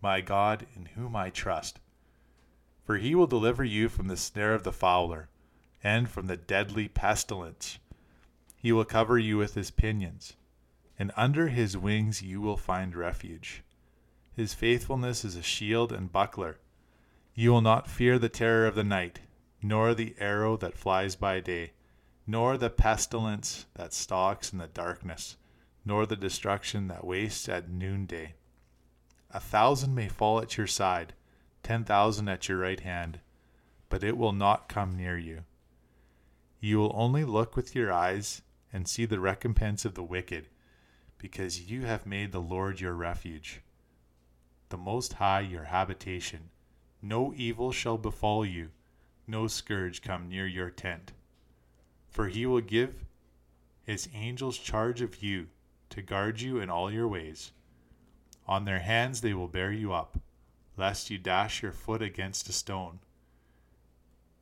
my 0.00 0.22
God 0.22 0.66
in 0.74 0.86
whom 0.86 1.14
I 1.14 1.28
trust. 1.28 1.80
For 2.82 2.96
he 2.96 3.14
will 3.14 3.26
deliver 3.26 3.62
you 3.62 3.90
from 3.90 4.08
the 4.08 4.16
snare 4.16 4.54
of 4.54 4.64
the 4.64 4.72
fowler, 4.72 5.28
and 5.84 6.08
from 6.08 6.26
the 6.26 6.36
deadly 6.36 6.88
pestilence. 6.88 7.78
He 8.56 8.72
will 8.72 8.86
cover 8.86 9.18
you 9.18 9.36
with 9.36 9.54
his 9.54 9.70
pinions, 9.70 10.34
and 10.98 11.12
under 11.16 11.48
his 11.48 11.76
wings 11.76 12.22
you 12.22 12.40
will 12.40 12.56
find 12.56 12.94
refuge. 12.94 13.62
His 14.34 14.54
faithfulness 14.54 15.24
is 15.24 15.36
a 15.36 15.42
shield 15.42 15.92
and 15.92 16.12
buckler. 16.12 16.58
You 17.34 17.50
will 17.50 17.60
not 17.60 17.88
fear 17.88 18.18
the 18.18 18.28
terror 18.28 18.66
of 18.66 18.74
the 18.74 18.84
night, 18.84 19.20
nor 19.62 19.94
the 19.94 20.14
arrow 20.18 20.56
that 20.56 20.76
flies 20.76 21.16
by 21.16 21.40
day, 21.40 21.72
nor 22.26 22.56
the 22.56 22.70
pestilence 22.70 23.66
that 23.74 23.92
stalks 23.92 24.52
in 24.52 24.58
the 24.58 24.66
darkness, 24.66 25.36
nor 25.84 26.06
the 26.06 26.16
destruction 26.16 26.88
that 26.88 27.04
wastes 27.06 27.48
at 27.48 27.70
noonday. 27.70 28.34
A 29.30 29.40
thousand 29.40 29.94
may 29.94 30.08
fall 30.08 30.40
at 30.40 30.56
your 30.56 30.66
side 30.66 31.14
ten 31.62 31.84
thousand 31.84 32.28
at 32.28 32.48
your 32.48 32.58
right 32.58 32.80
hand, 32.80 33.20
but 33.88 34.02
it 34.02 34.16
will 34.16 34.32
not 34.32 34.68
come 34.68 34.96
near 34.96 35.18
you. 35.18 35.44
You 36.60 36.78
will 36.78 36.92
only 36.94 37.24
look 37.24 37.56
with 37.56 37.74
your 37.74 37.92
eyes 37.92 38.42
and 38.72 38.88
see 38.88 39.04
the 39.04 39.20
recompense 39.20 39.84
of 39.84 39.94
the 39.94 40.02
wicked, 40.02 40.48
because 41.18 41.70
you 41.70 41.84
have 41.84 42.06
made 42.06 42.32
the 42.32 42.40
Lord 42.40 42.80
your 42.80 42.94
refuge, 42.94 43.60
the 44.68 44.78
Most 44.78 45.14
High 45.14 45.40
your 45.40 45.64
habitation. 45.64 46.50
No 47.02 47.32
evil 47.36 47.72
shall 47.72 47.98
befall 47.98 48.46
you, 48.46 48.70
no 49.26 49.46
scourge 49.46 50.02
come 50.02 50.28
near 50.28 50.46
your 50.46 50.70
tent. 50.70 51.12
For 52.08 52.28
he 52.28 52.46
will 52.46 52.60
give 52.60 53.04
his 53.84 54.08
angels 54.14 54.58
charge 54.58 55.00
of 55.00 55.22
you 55.22 55.48
to 55.90 56.02
guard 56.02 56.40
you 56.40 56.58
in 56.60 56.70
all 56.70 56.90
your 56.90 57.08
ways. 57.08 57.52
On 58.46 58.64
their 58.64 58.80
hands 58.80 59.20
they 59.20 59.34
will 59.34 59.48
bear 59.48 59.72
you 59.72 59.92
up 59.92 60.18
lest 60.78 61.10
you 61.10 61.18
dash 61.18 61.60
your 61.60 61.72
foot 61.72 62.00
against 62.00 62.48
a 62.48 62.52
stone. 62.52 63.00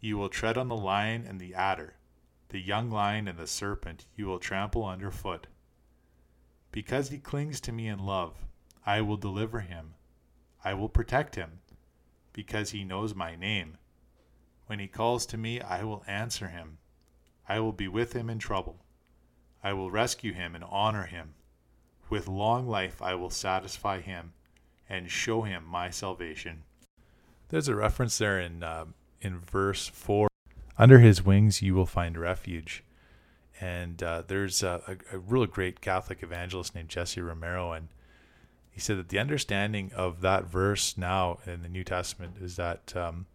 You 0.00 0.18
will 0.18 0.28
tread 0.28 0.58
on 0.58 0.68
the 0.68 0.76
lion 0.76 1.24
and 1.26 1.40
the 1.40 1.54
adder, 1.54 1.94
the 2.50 2.60
young 2.60 2.90
lion 2.90 3.26
and 3.26 3.38
the 3.38 3.46
serpent 3.46 4.04
you 4.14 4.26
will 4.26 4.38
trample 4.38 4.84
underfoot. 4.84 5.46
Because 6.76 7.08
he 7.08 7.16
clings 7.16 7.58
to 7.62 7.72
me 7.72 7.88
in 7.88 8.00
love, 8.00 8.34
I 8.84 9.00
will 9.00 9.16
deliver 9.16 9.60
him. 9.60 9.94
I 10.62 10.74
will 10.74 10.90
protect 10.90 11.34
him, 11.34 11.60
because 12.34 12.72
he 12.72 12.84
knows 12.84 13.14
my 13.14 13.34
name. 13.34 13.78
When 14.66 14.78
he 14.78 14.86
calls 14.86 15.24
to 15.28 15.38
me, 15.38 15.58
I 15.58 15.84
will 15.84 16.04
answer 16.06 16.48
him. 16.48 16.76
I 17.48 17.60
will 17.60 17.72
be 17.72 17.88
with 17.88 18.12
him 18.12 18.28
in 18.28 18.38
trouble. 18.38 18.84
I 19.64 19.72
will 19.72 19.90
rescue 19.90 20.34
him 20.34 20.54
and 20.54 20.64
honor 20.64 21.04
him. 21.04 21.32
With 22.10 22.28
long 22.28 22.68
life 22.68 23.00
I 23.00 23.14
will 23.14 23.30
satisfy 23.30 24.02
him 24.02 24.34
and 24.86 25.10
show 25.10 25.40
him 25.44 25.64
my 25.64 25.88
salvation. 25.88 26.64
There's 27.48 27.68
a 27.68 27.74
reference 27.74 28.18
there 28.18 28.38
in 28.38 28.62
uh, 28.62 28.84
in 29.22 29.38
verse 29.38 29.88
four. 29.88 30.28
Under 30.76 30.98
his 30.98 31.24
wings 31.24 31.62
you 31.62 31.74
will 31.74 31.86
find 31.86 32.18
refuge. 32.18 32.84
And 33.60 34.02
uh, 34.02 34.22
there's 34.26 34.62
a, 34.62 34.82
a, 35.12 35.16
a 35.16 35.18
really 35.18 35.46
great 35.46 35.80
Catholic 35.80 36.22
evangelist 36.22 36.74
named 36.74 36.90
Jesse 36.90 37.20
Romero, 37.20 37.72
and 37.72 37.88
he 38.70 38.80
said 38.80 38.98
that 38.98 39.08
the 39.08 39.18
understanding 39.18 39.90
of 39.94 40.20
that 40.20 40.44
verse 40.44 40.98
now 40.98 41.38
in 41.46 41.62
the 41.62 41.68
New 41.68 41.84
Testament 41.84 42.34
is 42.40 42.56
that 42.56 42.94
um, 42.94 43.26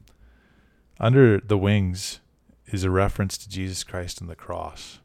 under 1.00 1.40
the 1.40 1.58
wings 1.58 2.20
is 2.68 2.84
a 2.84 2.92
reference 2.92 3.38
to 3.40 3.50
Jesus 3.50 3.84
Christ 3.84 4.22
and 4.22 4.30
the 4.30 4.36
cross. 4.36 5.00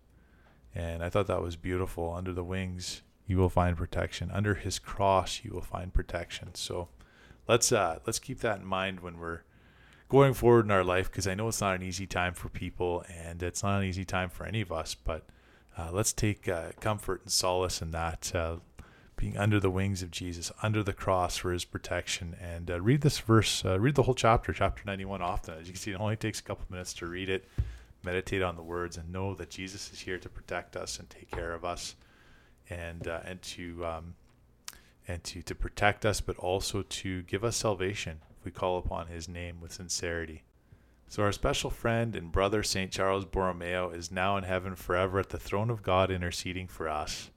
And 0.74 1.02
I 1.02 1.09
thought 1.09 1.26
that 1.29 1.40
was 1.40 1.57
beautiful. 1.57 2.12
Under 2.12 2.35
the 2.35 2.44
wings 2.44 3.00
you 3.26 3.38
will 3.38 3.48
find 3.48 3.76
protection. 3.76 4.31
Under 4.31 4.55
his 4.55 4.79
cross, 4.79 5.40
you 5.42 5.52
will 5.52 5.62
find 5.62 5.92
protection. 5.92 6.55
So 6.55 6.88
let's 7.48 7.72
uh, 7.72 8.00
let's 8.07 8.18
keep 8.18 8.40
that 8.40 8.61
in 8.61 8.66
mind 8.66 9.00
when 9.00 9.18
we're 9.18 9.40
going 10.09 10.35
forward 10.35 10.64
in 10.64 10.71
our 10.71 10.85
life, 10.85 11.11
because 11.11 11.27
I 11.27 11.35
know 11.35 11.49
it's 11.49 11.61
not 11.61 11.75
an 11.75 11.83
easy 11.83 12.07
time 12.07 12.35
for 12.35 12.49
people, 12.49 13.05
and 13.09 13.42
it's 13.42 13.62
not 13.62 13.81
an 13.81 13.88
easy 13.88 14.05
time 14.05 14.31
for 14.31 14.47
any 14.47 14.61
of 14.61 14.71
us. 14.71 14.95
But 14.95 15.25
uh, 15.77 15.90
let's 15.92 16.12
take 16.12 16.49
uh, 16.49 16.73
comfort 16.81 17.23
and 17.23 17.31
solace 17.33 17.83
in 17.83 17.90
that, 17.90 18.33
uh, 18.35 18.57
being 19.16 19.37
under 19.37 19.59
the 19.59 19.71
wings 19.71 20.03
of 20.03 20.11
Jesus, 20.11 20.53
under 20.62 20.83
the 20.83 20.92
cross 20.92 21.38
for 21.38 21.53
His 21.53 21.64
protection. 21.64 22.37
And 22.40 22.71
uh, 22.71 22.81
read 22.81 23.01
this 23.01 23.19
verse, 23.19 23.64
uh, 23.64 23.81
read 23.81 23.95
the 23.95 24.03
whole 24.03 24.14
chapter, 24.14 24.53
chapter 24.53 24.83
ninety-one. 24.87 25.23
Often, 25.23 25.61
as 25.61 25.66
you 25.66 25.73
can 25.73 25.81
see, 25.81 25.92
it 25.92 26.01
only 26.01 26.16
takes 26.16 26.40
a 26.40 26.42
couple 26.42 26.66
minutes 26.71 26.95
to 26.95 27.07
read 27.07 27.29
it. 27.29 27.49
Meditate 28.05 28.42
on 28.42 28.55
the 28.55 28.62
words 28.62 28.97
and 28.97 29.11
know 29.11 29.35
that 29.35 29.51
Jesus 29.51 29.92
is 29.92 30.01
here 30.01 30.19
to 30.19 30.29
protect 30.29 30.77
us 30.77 30.99
and 31.01 31.11
take 31.11 31.31
care 31.31 31.53
of 31.53 31.64
us 31.64 31.97
and 32.71 33.09
uh, 33.09 33.21
and 33.25 33.42
to 33.42 33.85
um, 33.85 34.14
and 35.09 35.25
to 35.25 35.42
to 35.42 35.55
protect 35.55 36.07
us, 36.07 36.21
but 36.21 36.37
also 36.37 36.83
to 36.83 37.23
give 37.23 37.42
us 37.42 37.57
salvation 37.57 38.21
we 38.47 38.51
call 38.51 38.79
upon 38.79 39.09
His 39.09 39.29
name 39.29 39.61
with 39.61 39.73
sincerity. 39.73 40.45
So 41.09 41.23
our 41.23 41.33
special 41.33 41.69
friend 41.69 42.17
and 42.17 42.33
brother 42.33 42.63
Saint 42.63 42.91
Charles 42.91 43.27
Borromeo 43.27 43.91
is 43.91 44.11
now 44.11 44.39
in 44.39 44.45
heaven 44.45 44.75
forever 44.75 45.19
at 45.19 45.29
the 45.29 45.39
throne 45.39 45.69
of 45.69 45.83
God, 45.83 46.11
interceding 46.11 46.67
for 46.67 46.89
us. 46.89 47.31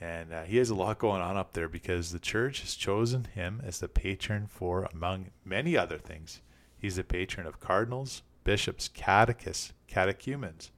And 0.00 0.32
uh, 0.32 0.42
he 0.44 0.56
has 0.56 0.70
a 0.70 0.74
lot 0.74 0.98
going 0.98 1.20
on 1.20 1.36
up 1.36 1.52
there 1.52 1.68
because 1.68 2.12
the 2.12 2.18
church 2.18 2.60
has 2.60 2.74
chosen 2.74 3.24
him 3.24 3.60
as 3.64 3.80
the 3.80 3.88
patron 3.88 4.46
for, 4.46 4.88
among 4.92 5.26
many 5.44 5.76
other 5.76 5.98
things, 5.98 6.40
He's 6.78 6.96
the 6.96 7.04
patron 7.04 7.46
of 7.46 7.58
cardinals, 7.58 8.22
bishops, 8.44 8.86
catechists, 8.86 9.72
catechumens, 9.88 10.70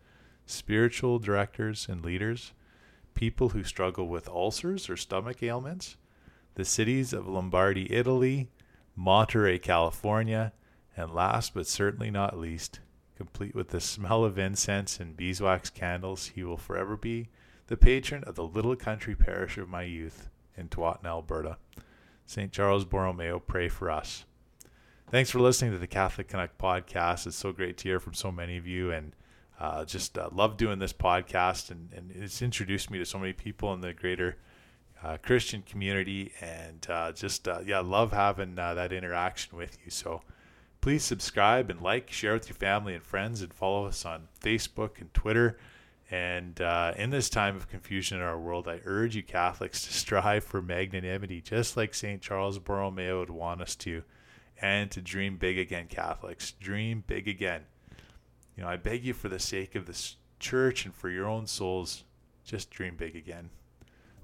spiritual 0.47 1.19
directors 1.19 1.87
and 1.89 2.03
leaders, 2.03 2.53
people 3.13 3.51
who 3.51 3.63
struggle 3.63 4.09
with 4.09 4.29
ulcers 4.29 4.89
or 4.89 4.97
stomach 4.97 5.43
ailments, 5.43 5.99
the 6.55 6.65
cities 6.65 7.13
of 7.13 7.29
Lombardy, 7.29 7.93
Italy, 7.93 8.49
Monterey, 8.97 9.59
California, 9.59 10.53
and 10.97 11.15
last 11.15 11.55
but 11.55 11.67
certainly 11.67 12.11
not 12.11 12.39
least, 12.39 12.81
complete 13.17 13.55
with 13.55 13.69
the 13.69 13.81
smell 13.81 14.25
of 14.25 14.39
incense 14.39 15.01
and 15.01 15.17
beeswax 15.17 15.71
candles, 15.71 16.27
he 16.35 16.43
will 16.43 16.57
forever 16.57 16.97
be 16.97 17.29
the 17.67 17.77
patron 17.77 18.25
of 18.25 18.35
the 18.35 18.45
little 18.45 18.75
country 18.75 19.15
parish 19.15 19.57
of 19.57 19.69
my 19.69 19.83
youth 19.83 20.29
in 20.57 20.69
Tawatinaw, 20.69 21.07
Alberta. 21.07 21.57
St. 22.27 22.53
Charles 22.53 22.85
Borromeo, 22.85 23.39
pray 23.39 23.69
for 23.69 23.91
us. 23.91 24.25
Thanks 25.11 25.31
for 25.31 25.41
listening 25.41 25.73
to 25.73 25.79
the 25.79 25.89
Catholic 25.89 26.29
Canuck 26.29 26.57
podcast. 26.59 27.27
It's 27.27 27.37
so 27.37 27.51
great 27.53 27.77
to 27.79 27.89
hear 27.89 27.99
from 27.99 28.15
so 28.15 28.31
many 28.31 28.57
of 28.57 28.67
you, 28.69 28.93
and 28.93 29.13
uh, 29.59 29.85
just 29.85 30.17
uh, 30.17 30.29
love 30.33 30.57
doing 30.57 30.79
this 30.79 30.93
podcast. 30.93 31.71
And, 31.71 31.93
and, 31.93 32.13
it's 32.15 32.43
introduced 32.43 32.91
me 32.91 32.99
to 32.99 33.05
so 33.05 33.19
many 33.19 33.33
people 33.33 33.73
in 33.75 33.81
the 33.81 33.93
greater 33.93 34.37
uh, 35.03 35.17
Christian 35.23 35.63
community, 35.63 36.33
and 36.41 36.87
uh, 36.89 37.13
just 37.13 37.49
uh, 37.49 37.61
yeah, 37.65 37.81
love 37.81 38.13
having 38.13 38.59
uh, 38.59 38.75
that 38.75 38.93
interaction 38.93 39.57
with 39.57 39.79
you. 39.85 39.91
So 39.91 40.23
please 40.81 41.03
subscribe 41.05 41.71
and 41.71 41.81
like, 41.81 42.11
share 42.11 42.35
with 42.35 42.49
your 42.49 42.57
family 42.57 42.95
and 42.95 43.03
friends, 43.03 43.43
and 43.43 43.53
follow 43.53 43.87
us 43.87 44.05
on 44.05 44.29
Facebook 44.41 45.01
and 45.01 45.13
Twitter. 45.15 45.59
And 46.11 46.61
uh, 46.61 46.93
in 46.97 47.11
this 47.11 47.31
time 47.31 47.55
of 47.55 47.69
confusion 47.69 48.19
in 48.19 48.25
our 48.25 48.39
world, 48.39 48.67
I 48.67 48.81
urge 48.85 49.15
you 49.15 49.23
Catholics 49.23 49.83
to 49.87 49.93
strive 49.93 50.45
for 50.45 50.61
magnanimity, 50.61 51.41
just 51.41 51.77
like 51.77 51.95
St. 51.95 52.21
Charles 52.21 52.59
Borromeo 52.59 53.21
would 53.21 53.31
want 53.31 53.63
us 53.63 53.77
to, 53.77 54.03
and 54.61 54.91
to 54.91 55.01
dream 55.01 55.37
big 55.37 55.59
again, 55.59 55.87
Catholics. 55.89 56.53
Dream 56.53 57.05
big 57.07 57.29
again. 57.29 57.63
You 58.57 58.65
know, 58.65 58.69
I 58.69 58.77
beg 58.77 59.05
you 59.05 59.15
for 59.15 59.29
the 59.29 59.39
sake 59.39 59.75
of 59.75 59.87
this 59.87 60.17
church 60.39 60.85
and 60.85 60.95
for 60.95 61.09
your 61.09 61.27
own 61.27 61.47
souls, 61.47 62.05
just 62.45 62.71
dream 62.71 62.97
big 62.97 63.15
again. 63.15 63.51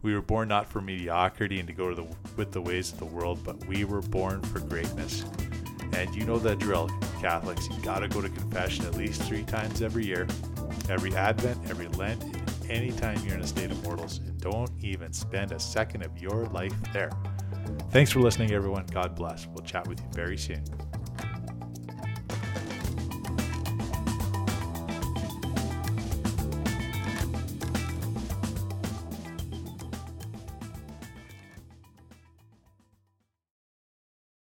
We 0.03 0.15
were 0.15 0.23
born 0.23 0.49
not 0.49 0.69
for 0.69 0.81
mediocrity 0.81 1.59
and 1.59 1.67
to 1.69 1.75
go 1.75 1.89
to 1.89 1.95
the, 1.95 2.07
with 2.37 2.53
the 2.53 2.61
ways 2.61 2.93
of 2.93 2.99
the 2.99 3.07
world, 3.07 3.41
but 3.43 3.65
we 3.67 3.85
were 3.85 4.03
born 4.03 4.43
for 4.43 4.61
greatness. 4.61 5.25
And 5.93 6.15
you 6.15 6.25
know 6.25 6.39
that 6.39 6.59
drill, 6.59 6.91
Catholics. 7.21 7.69
You 7.69 7.83
got 7.83 8.01
to 8.01 8.09
go 8.09 8.21
to 8.21 8.29
confession 8.29 8.85
at 8.87 8.95
least 8.95 9.23
three 9.23 9.45
times 9.45 9.83
every 9.83 10.05
year, 10.05 10.27
every 10.89 11.15
Advent, 11.15 11.59
every 11.71 11.89
Lent, 11.89 12.23
anytime 12.69 13.19
you're 13.25 13.35
in 13.35 13.41
a 13.41 13.47
state 13.47 13.71
of 13.71 13.83
mortals. 13.83 14.19
And 14.19 14.39
don't 14.41 14.71
even 14.81 15.13
spend 15.13 15.53
a 15.53 15.59
second 15.59 16.05
of 16.05 16.17
your 16.19 16.47
life 16.47 16.75
there. 16.93 17.11
Thanks 17.91 18.11
for 18.11 18.21
listening, 18.21 18.53
everyone. 18.53 18.87
God 18.93 19.15
bless. 19.15 19.47
We'll 19.47 19.65
chat 19.65 19.87
with 19.87 20.01
you 20.01 20.07
very 20.13 20.37
soon. 20.37 20.63